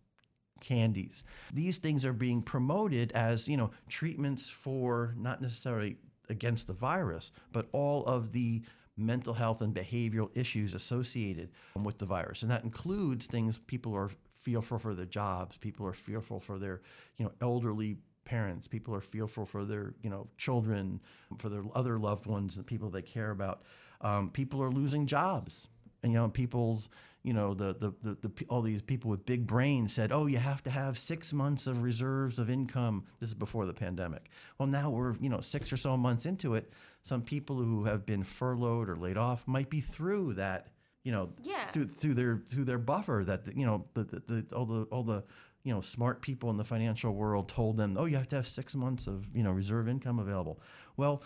[0.60, 1.24] candies.
[1.52, 5.98] These things are being promoted as, you know, treatments for not necessarily
[6.28, 8.62] against the virus, but all of the
[8.98, 11.50] mental health and behavioral issues associated
[11.82, 12.42] with the virus.
[12.42, 16.80] And that includes things people are fearful for their jobs, people are fearful for their,
[17.16, 21.00] you know, elderly parents, people are fearful for their, you know, children,
[21.38, 23.62] for their other loved ones and people they care about.
[24.00, 25.68] Um, people are losing jobs.
[26.02, 26.90] And you know, people's,
[27.24, 30.38] you know, the, the the the all these people with big brains said, "Oh, you
[30.38, 34.30] have to have six months of reserves of income." This is before the pandemic.
[34.58, 36.72] Well, now we're you know six or so months into it.
[37.02, 40.68] Some people who have been furloughed or laid off might be through that,
[41.04, 41.58] you know, Yeah.
[41.72, 45.02] through through their through their buffer that you know the, the, the all the all
[45.02, 45.24] the
[45.64, 48.46] you know smart people in the financial world told them, "Oh, you have to have
[48.46, 50.60] six months of you know reserve income available."
[50.96, 51.22] Well,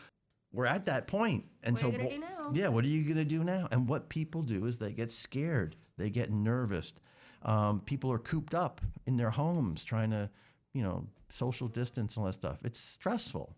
[0.52, 2.50] we're at that point, and What so are you gonna do now?
[2.52, 3.68] yeah, what are you going to do now?
[3.70, 6.92] And what people do is they get scared, they get nervous.
[7.42, 10.28] Um, people are cooped up in their homes trying to,
[10.74, 12.58] you know, social distance and all that stuff.
[12.64, 13.54] It's stressful,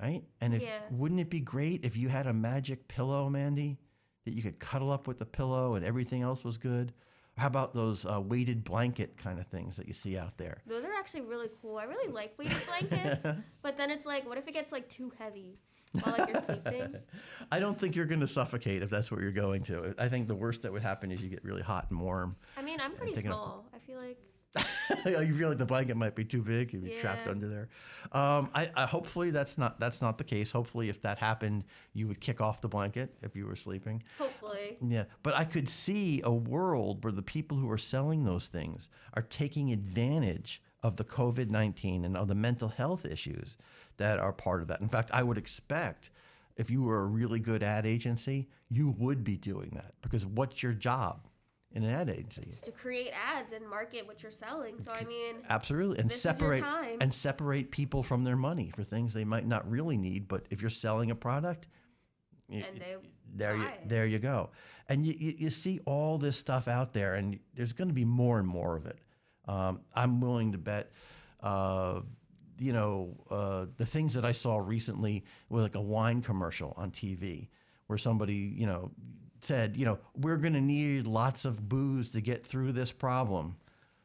[0.00, 0.22] right?
[0.40, 0.80] And if Yeah.
[0.90, 3.78] wouldn't it be great if you had a magic pillow, Mandy,
[4.24, 6.92] that you could cuddle up with the pillow and everything else was good?
[7.36, 10.58] How about those uh, weighted blanket kind of things that you see out there?
[10.66, 11.78] Those are actually really cool.
[11.78, 13.26] I really like weighted blankets,
[13.62, 15.58] but then it's like, what if it gets like too heavy
[16.00, 16.94] while like you're sleeping?
[17.50, 19.94] I don't think you're going to suffocate if that's what you're going to.
[19.98, 22.36] I think the worst that would happen is you get really hot and warm.
[22.56, 23.66] I mean, I'm pretty small.
[23.74, 24.18] I feel like
[25.06, 27.68] you feel like the blanket might be too big, you'd be trapped under there.
[28.12, 30.52] Um, I, I hopefully that's not that's not the case.
[30.52, 34.02] Hopefully, if that happened, you would kick off the blanket if you were sleeping.
[34.18, 34.76] hopefully.
[34.80, 38.88] Yeah, but I could see a world where the people who are selling those things
[39.14, 43.56] are taking advantage of the COVID 19 and of the mental health issues
[43.96, 44.80] that are part of that.
[44.80, 46.10] In fact, I would expect
[46.56, 50.62] if you were a really good ad agency, you would be doing that because what's
[50.62, 51.26] your job
[51.74, 52.48] in an ad agency?
[52.62, 54.80] to create ads and market what you're selling.
[54.80, 56.98] So I mean, Absolutely, and This is your separate time.
[57.00, 60.28] and separate people from their money for things they might not really need.
[60.28, 61.66] But if you're selling a product,
[62.48, 62.96] y- And they
[63.36, 64.50] there you there you go,
[64.88, 68.04] and you, you, you see all this stuff out there, and there's going to be
[68.04, 68.98] more and more of it.
[69.46, 70.92] Um, I'm willing to bet.
[71.40, 72.00] Uh,
[72.58, 76.92] you know, uh, the things that I saw recently was like a wine commercial on
[76.92, 77.48] TV
[77.88, 78.92] where somebody, you know,
[79.44, 83.56] said, you know, we're going to need lots of booze to get through this problem.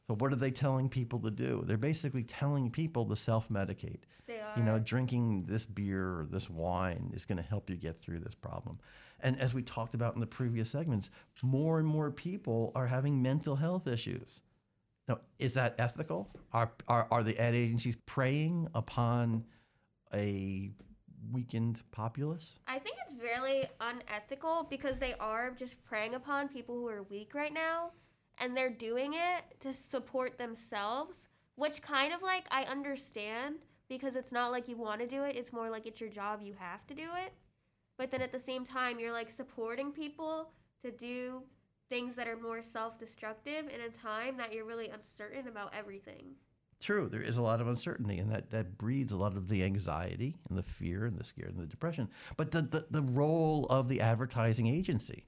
[0.08, 1.64] So what are they telling people to do?
[1.66, 4.02] They're basically telling people to self-medicate.
[4.26, 4.54] They are.
[4.58, 8.20] You know, drinking this beer or this wine is going to help you get through
[8.20, 8.80] this problem.
[9.22, 11.12] And as we talked about in the previous segments,
[11.44, 14.42] more and more people are having mental health issues.
[15.08, 16.30] Now, is that ethical?
[16.54, 19.46] Are, are, are the ad agencies preying upon
[20.14, 20.72] a
[21.32, 22.56] weakened populace?
[22.68, 27.34] I think it's really unethical because they are just preying upon people who are weak
[27.36, 27.92] right now
[28.38, 33.56] and they're doing it to support themselves, which kind of like I understand
[33.90, 36.42] because it's not like you want to do it, it's more like it's your job,
[36.42, 37.34] you have to do it.
[37.98, 40.52] But then at the same time, you're like supporting people
[40.82, 41.44] to do
[41.90, 46.36] things that are more self destructive in a time that you're really uncertain about everything.
[46.80, 49.64] True, there is a lot of uncertainty, and that, that breeds a lot of the
[49.64, 52.10] anxiety and the fear and the scare and the depression.
[52.38, 55.26] But the, the, the role of the advertising agency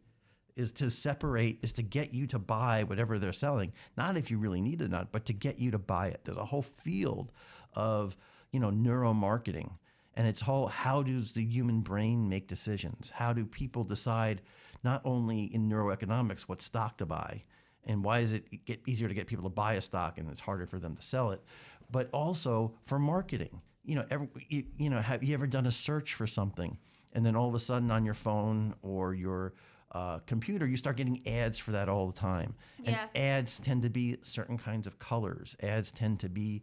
[0.56, 4.38] is to separate, is to get you to buy whatever they're selling, not if you
[4.38, 6.22] really need it or not, but to get you to buy it.
[6.24, 7.32] There's a whole field
[7.74, 8.16] of,
[8.52, 9.72] you know, neuromarketing.
[10.14, 13.10] And it's whole how does the human brain make decisions?
[13.10, 14.42] How do people decide
[14.84, 17.44] not only in neuroeconomics what stock to buy,
[17.86, 20.42] and why is it get easier to get people to buy a stock and it's
[20.42, 21.42] harder for them to sell it?
[21.90, 25.72] But also for marketing you know every, you, you know have you ever done a
[25.72, 26.78] search for something
[27.14, 29.54] and then all of a sudden on your phone or your
[29.92, 32.56] uh, computer you start getting ads for that all the time?
[32.84, 33.08] Yeah.
[33.16, 35.56] and ads tend to be certain kinds of colors.
[35.62, 36.62] Ads tend to be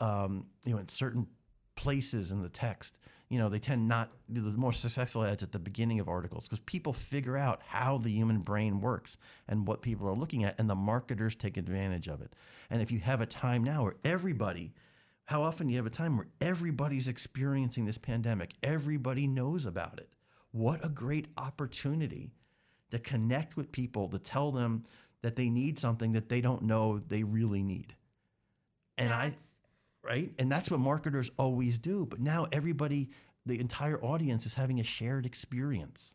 [0.00, 1.26] um, you know in certain
[1.76, 2.98] places in the text
[3.30, 6.60] you know they tend not the more successful ads at the beginning of articles because
[6.60, 9.16] people figure out how the human brain works
[9.48, 12.34] and what people are looking at and the marketers take advantage of it.
[12.68, 14.74] And if you have a time now where everybody
[15.30, 18.54] how often do you have a time where everybody's experiencing this pandemic?
[18.64, 20.08] Everybody knows about it.
[20.50, 22.32] What a great opportunity
[22.90, 24.82] to connect with people to tell them
[25.22, 27.94] that they need something that they don't know they really need.
[28.98, 29.56] And i That's-
[30.02, 30.32] right?
[30.38, 32.06] And that's what marketers always do.
[32.06, 33.10] But now everybody,
[33.46, 36.14] the entire audience is having a shared experience,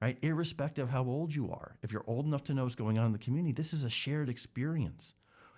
[0.00, 0.18] right?
[0.22, 1.76] Irrespective of how old you are.
[1.82, 3.90] If you're old enough to know what's going on in the community, this is a
[3.90, 5.14] shared experience.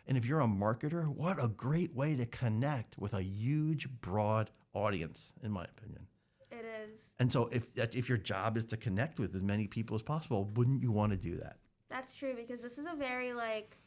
[0.07, 4.51] And if you're a marketer, what a great way to connect with a huge, broad
[4.75, 6.07] audience, in my opinion.
[6.51, 7.13] It is.
[7.19, 10.51] And so, if if your job is to connect with as many people as possible,
[10.55, 11.57] wouldn't you want to do that?
[11.89, 13.79] That's true because this is a very like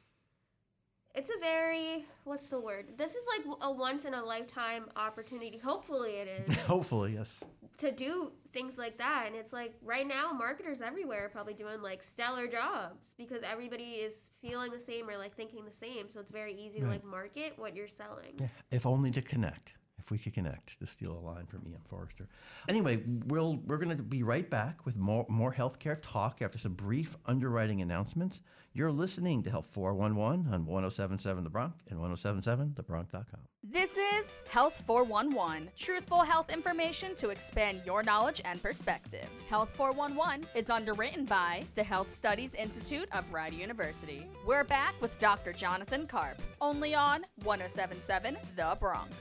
[1.18, 2.86] it's a very what's the word?
[2.96, 5.58] This is like a once in a lifetime opportunity.
[5.58, 6.62] Hopefully it is.
[6.62, 7.44] Hopefully, yes.
[7.80, 9.24] to do things like that.
[9.26, 13.84] And it's like right now, marketers everywhere are probably doing like stellar jobs because everybody
[13.84, 16.12] is feeling the same or like thinking the same.
[16.12, 18.36] So it's very easy to like market what you're selling.
[18.40, 19.74] Yeah, if only to connect.
[20.08, 22.30] If we could connect, to steal a line from Ian Forrester.
[22.70, 26.76] Anyway, we'll we're going to be right back with more more healthcare talk after some
[26.76, 28.42] brief underwriting announcements.
[28.72, 33.42] You're listening to Health 411 on 1077 The Bronx and 1077thebronx.com.
[33.64, 39.28] This is Health 411, truthful health information to expand your knowledge and perspective.
[39.50, 44.26] Health 411 is underwritten by the Health Studies Institute of Rider University.
[44.46, 45.52] We're back with Dr.
[45.52, 49.14] Jonathan Karp, only on 1077 The Bronx.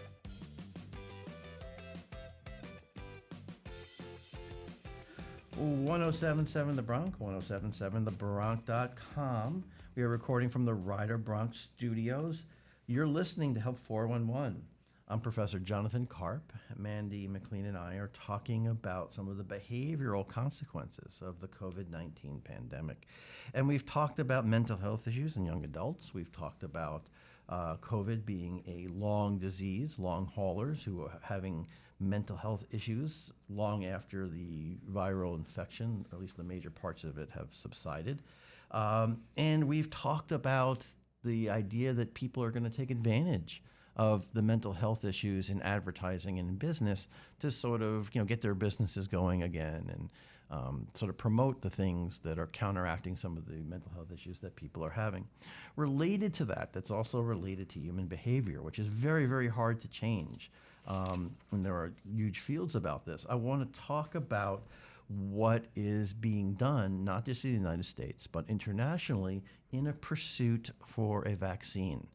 [5.57, 9.65] 1077 The Bronx, 1077thebronx.com.
[9.95, 12.45] We are recording from the Rider Bronx studios.
[12.87, 14.63] You're listening to Health 411.
[15.09, 16.53] I'm Professor Jonathan Karp.
[16.77, 21.89] Mandy McLean and I are talking about some of the behavioral consequences of the COVID
[21.91, 23.07] 19 pandemic.
[23.55, 26.13] And we've talked about mental health issues in young adults.
[26.13, 27.07] We've talked about
[27.49, 31.67] uh, COVID being a long disease, long haulers who are having
[31.99, 37.31] mental health issues long after the viral infection, at least the major parts of it,
[37.31, 38.23] have subsided.
[38.71, 40.87] Um, and we've talked about
[41.25, 43.63] the idea that people are going to take advantage
[43.97, 47.09] of the mental health issues in advertising and in business
[47.41, 50.11] to sort of you know get their businesses going again and
[50.49, 54.39] um, sort of promote the things that are counteracting some of the mental health issues
[54.41, 55.27] that people are having.
[55.75, 59.89] Related to that, that's also related to human behavior, which is very very hard to
[59.89, 60.51] change.
[60.87, 63.27] Um, and there are huge fields about this.
[63.29, 64.67] I want to talk about
[65.09, 70.71] what is being done, not just in the United States, but internationally, in a pursuit
[70.85, 72.09] for a vaccine.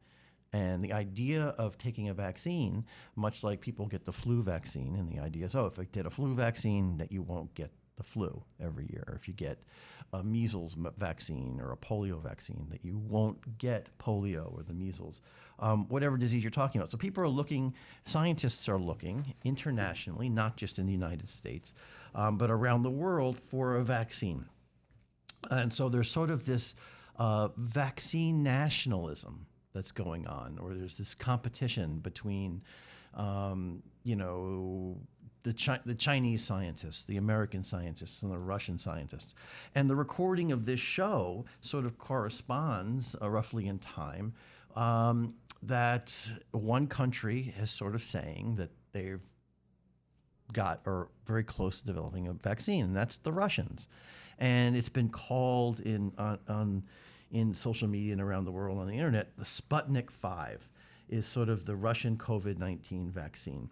[0.54, 5.10] And the idea of taking a vaccine, much like people get the flu vaccine, and
[5.10, 8.04] the idea is, oh, if I get a flu vaccine, that you won't get the
[8.04, 9.14] flu every year.
[9.16, 9.60] If you get
[10.12, 15.22] a measles vaccine or a polio vaccine, that you won't get polio or the measles,
[15.62, 16.92] um, whatever disease you're talking about.
[16.92, 17.74] So people are looking,
[18.06, 21.74] scientists are looking internationally, not just in the United States,
[22.16, 24.46] um, but around the world for a vaccine.
[25.50, 26.76] And so there's sort of this
[27.18, 32.62] uh, vaccine nationalism that's going on, or there's this competition between,
[33.14, 34.98] um, you know,
[35.44, 39.34] the, Chi- the Chinese scientists, the American scientists, and the Russian scientists.
[39.74, 44.34] And the recording of this show sort of corresponds uh, roughly in time
[44.76, 45.34] um,
[45.64, 46.16] that
[46.52, 49.26] one country is sort of saying that they've
[50.54, 53.88] got or very close to developing a vaccine, and that's the Russians.
[54.40, 56.84] And it's been called in on, on
[57.30, 60.70] in social media and around the world on the internet, the Sputnik Five
[61.08, 63.70] is sort of the Russian COVID nineteen vaccine.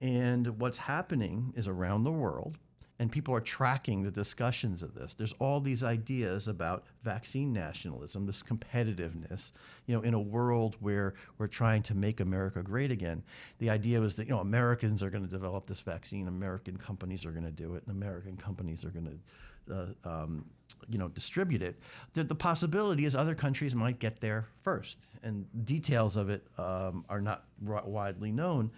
[0.00, 2.58] And what's happening is around the world,
[3.02, 5.12] and people are tracking the discussions of this.
[5.12, 9.50] There's all these ideas about vaccine nationalism, this competitiveness,
[9.86, 13.24] you know, in a world where we're trying to make America great again.
[13.58, 17.26] The idea was that, you know, Americans are going to develop this vaccine, American companies
[17.26, 19.20] are going to do it, and American companies are going
[19.66, 20.44] to, uh, um,
[20.88, 21.80] you know, distribute it.
[22.12, 27.04] The, the possibility is other countries might get there first, and details of it um,
[27.08, 28.70] are not widely known.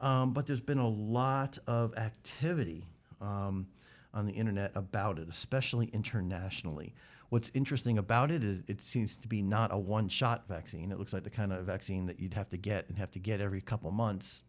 [0.00, 2.89] Um, but there's been a lot of activity
[3.20, 3.66] um,
[4.12, 6.94] on the internet about it, especially internationally.
[7.28, 10.90] What's interesting about it is it seems to be not a one shot vaccine.
[10.90, 13.20] It looks like the kind of vaccine that you'd have to get and have to
[13.20, 14.42] get every couple months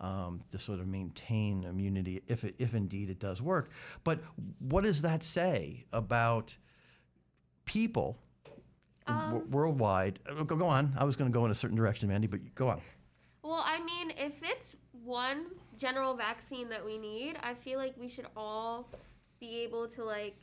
[0.00, 3.70] um, to sort of maintain immunity if, it, if indeed it does work.
[4.02, 4.20] But
[4.58, 6.56] what does that say about
[7.64, 8.18] people
[9.06, 10.18] w- worldwide?
[10.28, 10.94] Uh, Go, go on.
[10.98, 12.80] I was going to go in a certain direction, Mandy, but go on.
[13.42, 15.46] Well, I mean, if it's one
[15.76, 18.88] general vaccine that we need, I feel like we should all
[19.40, 20.36] be able to like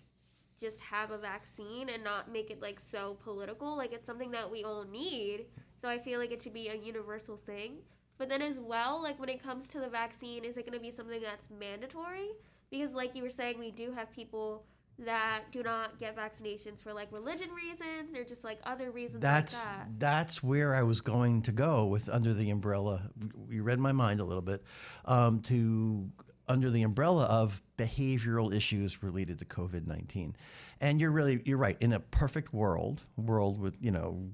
[0.59, 3.75] just have a vaccine and not make it like so political.
[3.75, 5.45] Like it's something that we all need.
[5.81, 7.79] So I feel like it should be a universal thing.
[8.17, 10.84] But then as well, like when it comes to the vaccine, is it going to
[10.84, 12.29] be something that's mandatory?
[12.69, 14.63] Because like you were saying, we do have people
[14.99, 19.65] that do not get vaccinations for like religion reasons or just like other reasons That's
[19.65, 19.99] like that.
[19.99, 23.09] that's where I was going to go with under the umbrella.
[23.49, 24.63] You read my mind a little bit.
[25.05, 26.09] Um, to
[26.47, 30.35] under the umbrella of behavioral issues related to COVID nineteen,
[30.81, 31.77] and you're really you're right.
[31.79, 34.29] In a perfect world, world with you know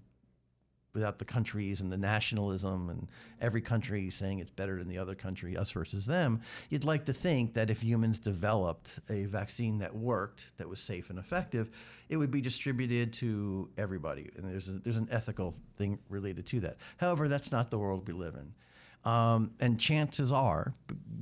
[0.94, 3.08] without the countries and the nationalism and
[3.42, 7.14] every country saying it's better than the other country, us versus them, you'd like to
[7.14, 11.70] think that if humans developed a vaccine that worked, that was safe and effective,
[12.10, 14.30] it would be distributed to everybody.
[14.36, 16.78] And there's, a, there's an ethical thing related to that.
[16.98, 18.54] However, that's not the world we live in.
[19.06, 20.74] Um, and chances are,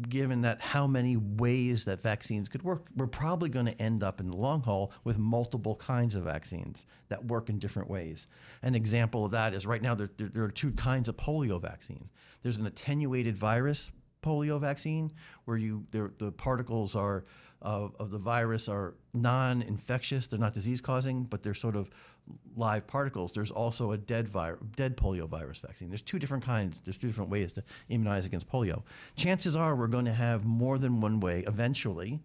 [0.09, 4.19] given that how many ways that vaccines could work, we're probably going to end up
[4.19, 8.27] in the long haul with multiple kinds of vaccines that work in different ways.
[8.63, 12.09] An example of that is right now there, there, are two kinds of polio vaccine.
[12.41, 13.91] There's an attenuated virus
[14.23, 15.11] polio vaccine
[15.45, 17.25] where you the particles are
[17.61, 20.27] of, of the virus are non-infectious.
[20.27, 21.89] They're not disease-causing, but they're sort of
[22.55, 23.33] live particles.
[23.33, 25.89] There's also a dead vir- dead polio virus vaccine.
[25.89, 26.81] There's two different kinds.
[26.81, 28.83] There's two different ways to immunize against polio.
[29.15, 32.19] Chances are we're going to have more than one way eventually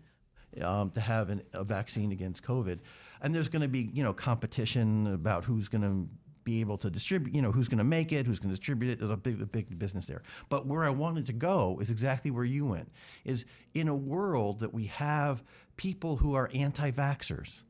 [0.60, 2.80] um, to have an, a vaccine against COVID,
[3.20, 6.08] and there's going to be you know competition about who's going to
[6.44, 8.90] be able to distribute, you know, who's going to make it, who's going to distribute
[8.90, 8.98] it.
[8.98, 10.22] There's a big, a big business there.
[10.48, 12.90] But where I wanted to go is exactly where you went,
[13.24, 15.42] is in a world that we have
[15.76, 17.62] people who are anti-vaxxers,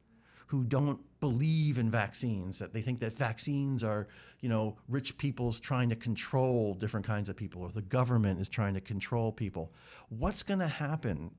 [0.53, 4.07] who don't believe in vaccines, that they think that vaccines are,
[4.41, 8.51] you know, rich people's trying to control different kinds of people, or the government is
[8.51, 9.73] trying to control people.
[10.11, 11.31] What's going to happen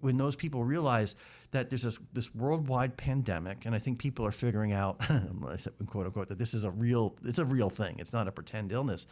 [0.00, 1.14] when those people realize
[1.52, 4.98] that there's this, this worldwide pandemic, and I think people are figuring out,
[5.86, 7.96] quote unquote, that this is a real, it's a real thing.
[7.98, 9.06] It's not a pretend illness.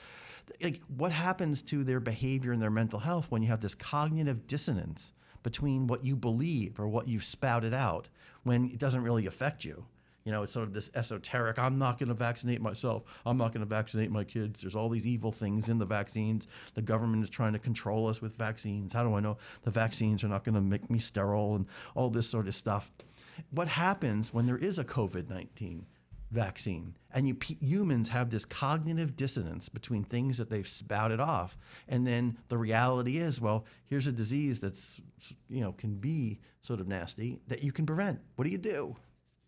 [0.63, 4.47] Like, what happens to their behavior and their mental health when you have this cognitive
[4.47, 5.15] dissonance
[5.47, 8.09] between what you believe or what you've spouted out
[8.43, 9.87] when it doesn't really affect you?
[10.25, 13.05] you know, it's sort of this esoteric, I'm not going to vaccinate myself.
[13.25, 14.61] I'm not going to vaccinate my kids.
[14.61, 16.49] There's all these evil things in the vaccines.
[16.75, 18.93] The government is trying to control us with vaccines.
[18.93, 22.11] How do I know the vaccines are not going to make me sterile and all
[22.11, 22.91] this sort of stuff?
[23.53, 25.87] What happens when there is a COVID 19
[26.31, 26.97] vaccine.
[27.13, 31.57] And you, humans have this cognitive dissonance between things that they've spouted off.
[31.89, 35.01] And then the reality is well here's a disease that's
[35.49, 38.21] you know can be sort of nasty that you can prevent.
[38.37, 38.97] What do you do?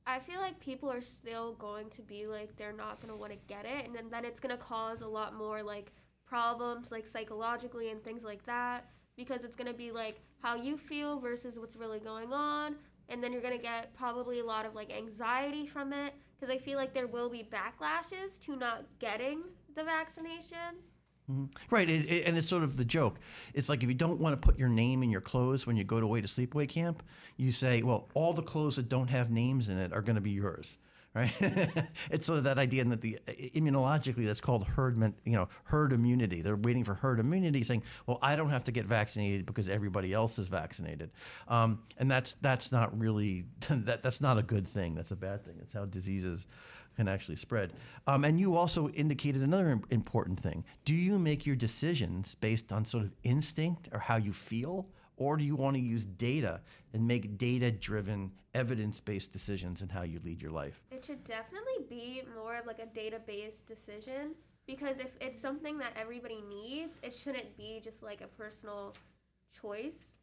[0.07, 3.33] I feel like people are still going to be like they're not going to want
[3.33, 3.85] to get it.
[3.85, 5.93] And then, then it's going to cause a lot more like
[6.25, 8.87] problems like psychologically and things like that.
[9.17, 12.77] Because it's going to be like how you feel versus what's really going on.
[13.11, 16.55] And then you're going to get probably a lot of like anxiety from it because
[16.55, 19.43] I feel like there will be backlashes to not getting
[19.75, 20.83] the vaccination.
[21.31, 21.45] Mm-hmm.
[21.71, 23.19] Right, it, it, and it's sort of the joke.
[23.55, 25.85] It's like if you don't want to put your name in your clothes when you
[25.85, 27.03] go to away to sleepaway camp,
[27.37, 30.23] you say, "Well, all the clothes that don't have names in it are going to
[30.23, 30.79] be yours."
[31.15, 31.33] Right?
[32.11, 33.19] it's sort of that idea that the
[33.55, 36.43] immunologically that's called herd, you know, herd immunity.
[36.43, 40.13] They're waiting for herd immunity, saying, "Well, I don't have to get vaccinated because everybody
[40.13, 41.11] else is vaccinated,"
[41.49, 44.95] um, and that's that's not really that that's not a good thing.
[44.95, 45.57] That's a bad thing.
[45.61, 46.47] It's how diseases
[46.99, 47.73] can actually spread.
[48.09, 50.65] Um, and you also indicated another important thing.
[50.85, 54.89] Do you make your decisions based on sort of instinct or how you feel?
[55.19, 56.61] Or do you want to use data
[56.95, 60.81] and make data driven, evidence based decisions in how you lead your life?
[60.91, 65.79] It should definitely be more of like a data based decision because if it's something
[65.79, 68.95] that everybody needs, it shouldn't be just like a personal
[69.61, 70.19] choice.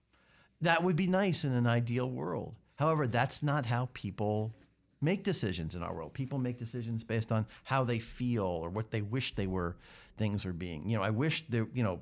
[0.62, 2.56] That would be nice in an ideal world.
[2.76, 4.56] However, that's not how people
[5.02, 6.14] make decisions in our world.
[6.14, 9.76] People make decisions based on how they feel or what they wish they were
[10.18, 10.90] things were being.
[10.90, 12.00] You know, I wish there, you know,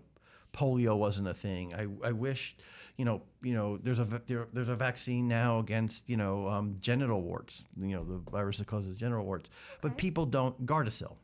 [0.53, 1.73] polio wasn't a thing.
[1.73, 2.55] I, I wish,
[2.97, 6.77] you know, you know, there's a there, there's a vaccine now against you know um,
[6.79, 7.65] genital warts.
[7.79, 9.49] You know, the virus that causes genital warts.
[9.81, 11.15] But people don't Gardasil.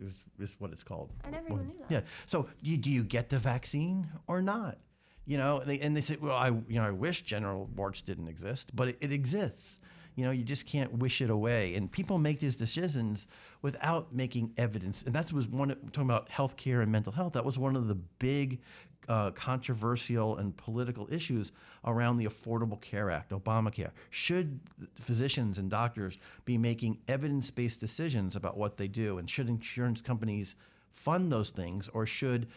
[0.00, 1.10] Is, is what it's called.
[1.26, 1.90] I never even knew that.
[1.90, 2.00] Yeah.
[2.24, 4.78] So do you, do you get the vaccine or not?
[5.26, 8.00] You know, and they, and they say, well, I you know I wish genital warts
[8.00, 9.78] didn't exist, but it, it exists.
[10.20, 11.74] You know, you just can't wish it away.
[11.76, 13.26] And people make these decisions
[13.62, 15.02] without making evidence.
[15.02, 17.32] And that was one talking about healthcare and mental health.
[17.32, 18.60] That was one of the big
[19.08, 21.52] uh, controversial and political issues
[21.86, 23.92] around the Affordable Care Act, Obamacare.
[24.10, 24.60] Should
[25.00, 29.16] physicians and doctors be making evidence based decisions about what they do?
[29.16, 30.54] And should insurance companies
[30.90, 31.88] fund those things?
[31.94, 32.48] Or should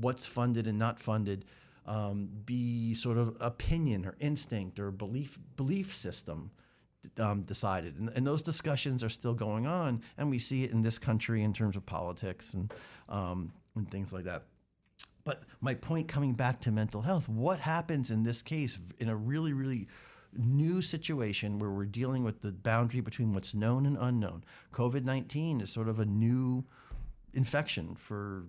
[0.00, 1.44] what's funded and not funded
[1.84, 6.50] um, be sort of opinion or instinct or belief belief system
[7.18, 7.98] um, decided.
[7.98, 11.42] And, and, those discussions are still going on, and we see it in this country
[11.42, 12.72] in terms of politics and,
[13.08, 14.44] um, and things like that.
[15.24, 19.16] But my point coming back to mental health, what happens in this case in a
[19.16, 19.88] really, really
[20.36, 24.44] new situation where we're dealing with the boundary between what's known and unknown?
[24.72, 26.64] COVID 19 is sort of a new
[27.34, 28.46] infection for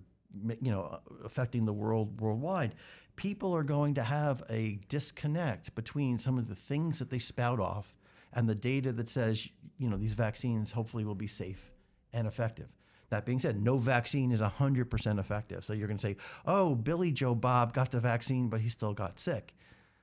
[0.60, 2.74] you know affecting the world worldwide
[3.16, 7.60] people are going to have a disconnect between some of the things that they spout
[7.60, 7.94] off
[8.34, 11.70] and the data that says, you know, these vaccines hopefully will be safe
[12.12, 12.68] and effective.
[13.10, 15.62] That being said, no vaccine is 100% effective.
[15.62, 16.16] So you're going to say,
[16.46, 19.54] oh, Billy Joe Bob got the vaccine, but he still got sick.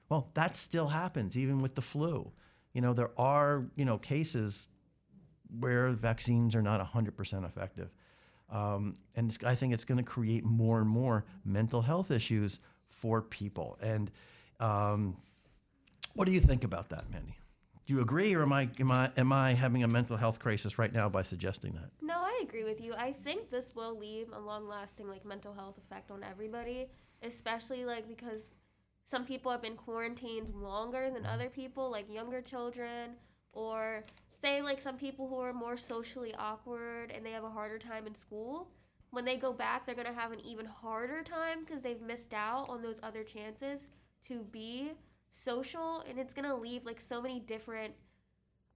[0.07, 2.31] Well, that still happens even with the flu.
[2.73, 4.69] You know, there are, you know, cases
[5.59, 7.89] where vaccines are not 100% effective.
[8.49, 12.59] Um, and I think it's going to create more and more mental health issues
[12.89, 13.77] for people.
[13.81, 14.11] And
[14.59, 15.17] um,
[16.13, 17.35] what do you think about that, Mandy?
[17.85, 20.77] Do you agree, or am I am I am I having a mental health crisis
[20.77, 21.89] right now by suggesting that?
[22.01, 22.93] No, I agree with you.
[22.97, 26.87] I think this will leave a long-lasting like mental health effect on everybody,
[27.23, 28.53] especially like because
[29.05, 31.33] some people have been quarantined longer than mm-hmm.
[31.33, 33.15] other people, like younger children,
[33.51, 34.03] or
[34.41, 38.07] say like some people who are more socially awkward and they have a harder time
[38.07, 38.69] in school.
[39.09, 42.69] When they go back, they're gonna have an even harder time because they've missed out
[42.69, 43.89] on those other chances
[44.27, 44.91] to be
[45.31, 47.93] social, and it's gonna leave like so many different.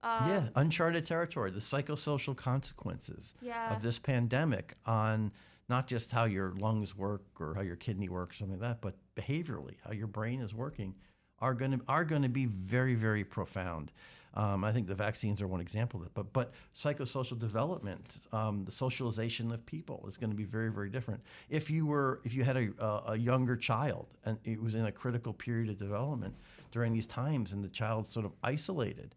[0.02, 1.50] Um, yeah, uncharted territory.
[1.50, 3.74] The psychosocial consequences Yeah.
[3.74, 5.32] of this pandemic on
[5.68, 8.94] not just how your lungs work or how your kidney works, something like that, but
[9.16, 10.94] behaviorally, how your brain is working,
[11.40, 13.92] are going to are going to be very very profound.
[14.36, 18.64] Um, I think the vaccines are one example of it, but but psychosocial development, um,
[18.64, 21.22] the socialization of people is going to be very very different.
[21.48, 24.84] If you were if you had a, a, a younger child and it was in
[24.86, 26.34] a critical period of development
[26.70, 29.14] during these times, and the child's sort of isolated,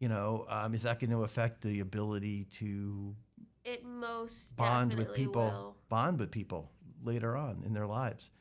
[0.00, 3.14] you know, um, is that going to affect the ability to
[3.64, 5.76] It most bond with people, will.
[5.88, 6.70] bond with people
[7.04, 8.32] later on in their lives.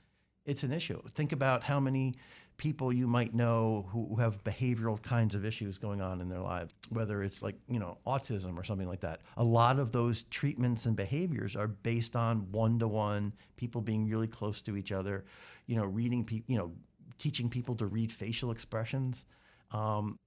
[0.46, 1.02] It's an issue.
[1.10, 2.14] Think about how many
[2.58, 6.74] people you might know who have behavioral kinds of issues going on in their lives,
[6.90, 9.22] whether it's like, you know, autism or something like that.
[9.38, 14.08] A lot of those treatments and behaviors are based on one to one, people being
[14.08, 15.26] really close to each other,
[15.68, 16.72] you know, reading people, you know,
[17.18, 19.26] teaching people to read facial expressions.
[19.72, 20.18] Um,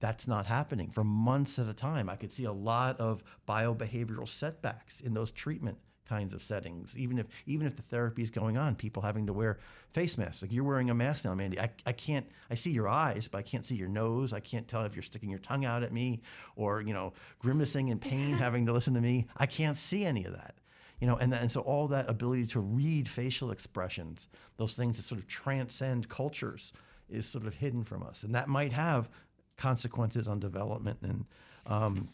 [0.00, 2.10] that's not happening for months at a time.
[2.10, 5.78] I could see a lot of biobehavioral setbacks in those treatment
[6.08, 6.96] kinds of settings.
[6.96, 9.58] Even if even if the therapy is going on, people having to wear
[9.92, 10.42] face masks.
[10.42, 11.58] Like you're wearing a mask now, Mandy.
[11.60, 14.32] I, I can't I see your eyes, but I can't see your nose.
[14.32, 16.20] I can't tell if you're sticking your tongue out at me
[16.56, 19.26] or, you know, grimacing in pain, having to listen to me.
[19.36, 20.54] I can't see any of that.
[21.00, 25.02] You know, and, and so all that ability to read facial expressions, those things that
[25.02, 26.72] sort of transcend cultures,
[27.10, 28.22] is sort of hidden from us.
[28.22, 29.10] And that might have
[29.56, 31.26] consequences on development and
[31.66, 32.08] um,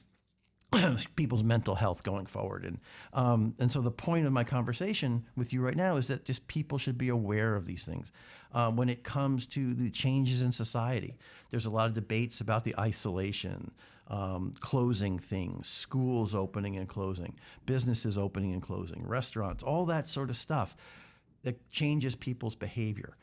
[1.17, 2.65] people's mental health going forward.
[2.65, 2.79] And
[3.13, 6.47] um, and so the point of my conversation with you right now is that just
[6.49, 8.13] people should be aware of these things.
[8.53, 11.17] Um, when it comes to the changes in society,
[11.51, 13.71] there's a lot of debates about the isolation,
[14.09, 20.31] um, closing things, schools opening and closing, businesses opening and closing, restaurants, all that sort
[20.31, 20.77] of stuff
[21.43, 23.17] that changes people's behavior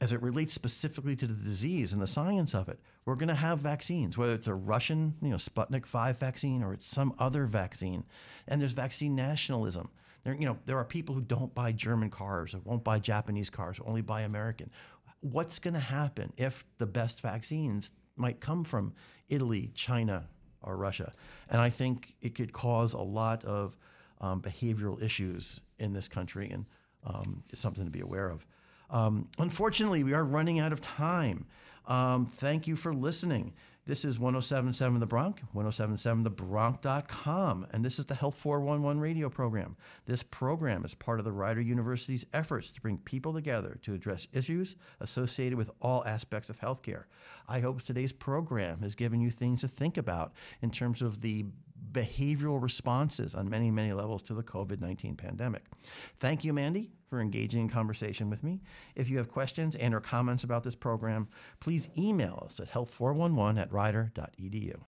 [0.00, 3.34] as it relates specifically to the disease and the science of it, we're going to
[3.34, 7.44] have vaccines, whether it's a Russian, you know, Sputnik 5 vaccine or it's some other
[7.44, 8.04] vaccine.
[8.48, 9.90] And there's vaccine nationalism.
[10.24, 13.50] There, you know, there are people who don't buy German cars or won't buy Japanese
[13.50, 14.70] cars, only buy American.
[15.20, 18.94] What's going to happen if the best vaccines might come from
[19.28, 20.28] Italy, China,
[20.62, 21.12] or Russia?
[21.50, 23.76] And I think it could cause a lot of
[24.22, 26.64] um, behavioral issues in this country, and
[27.04, 28.46] um, it's something to be aware of.
[28.90, 31.44] Um, unfortunately, we are running out of time.
[31.86, 33.52] Um, thank you for listening.
[33.86, 39.76] This is 1077 The Bronx, 1077thebronx.com, and this is the Health 411 radio program.
[40.06, 44.28] This program is part of the Rider University's efforts to bring people together to address
[44.32, 47.06] issues associated with all aspects of healthcare.
[47.48, 51.46] I hope today's program has given you things to think about in terms of the
[51.92, 55.64] behavioral responses on many, many levels to the COVID 19 pandemic.
[56.18, 58.60] Thank you, Mandy, for engaging in conversation with me.
[58.94, 61.28] If you have questions and or comments about this program,
[61.60, 64.80] please email us at health411 at rider.edu.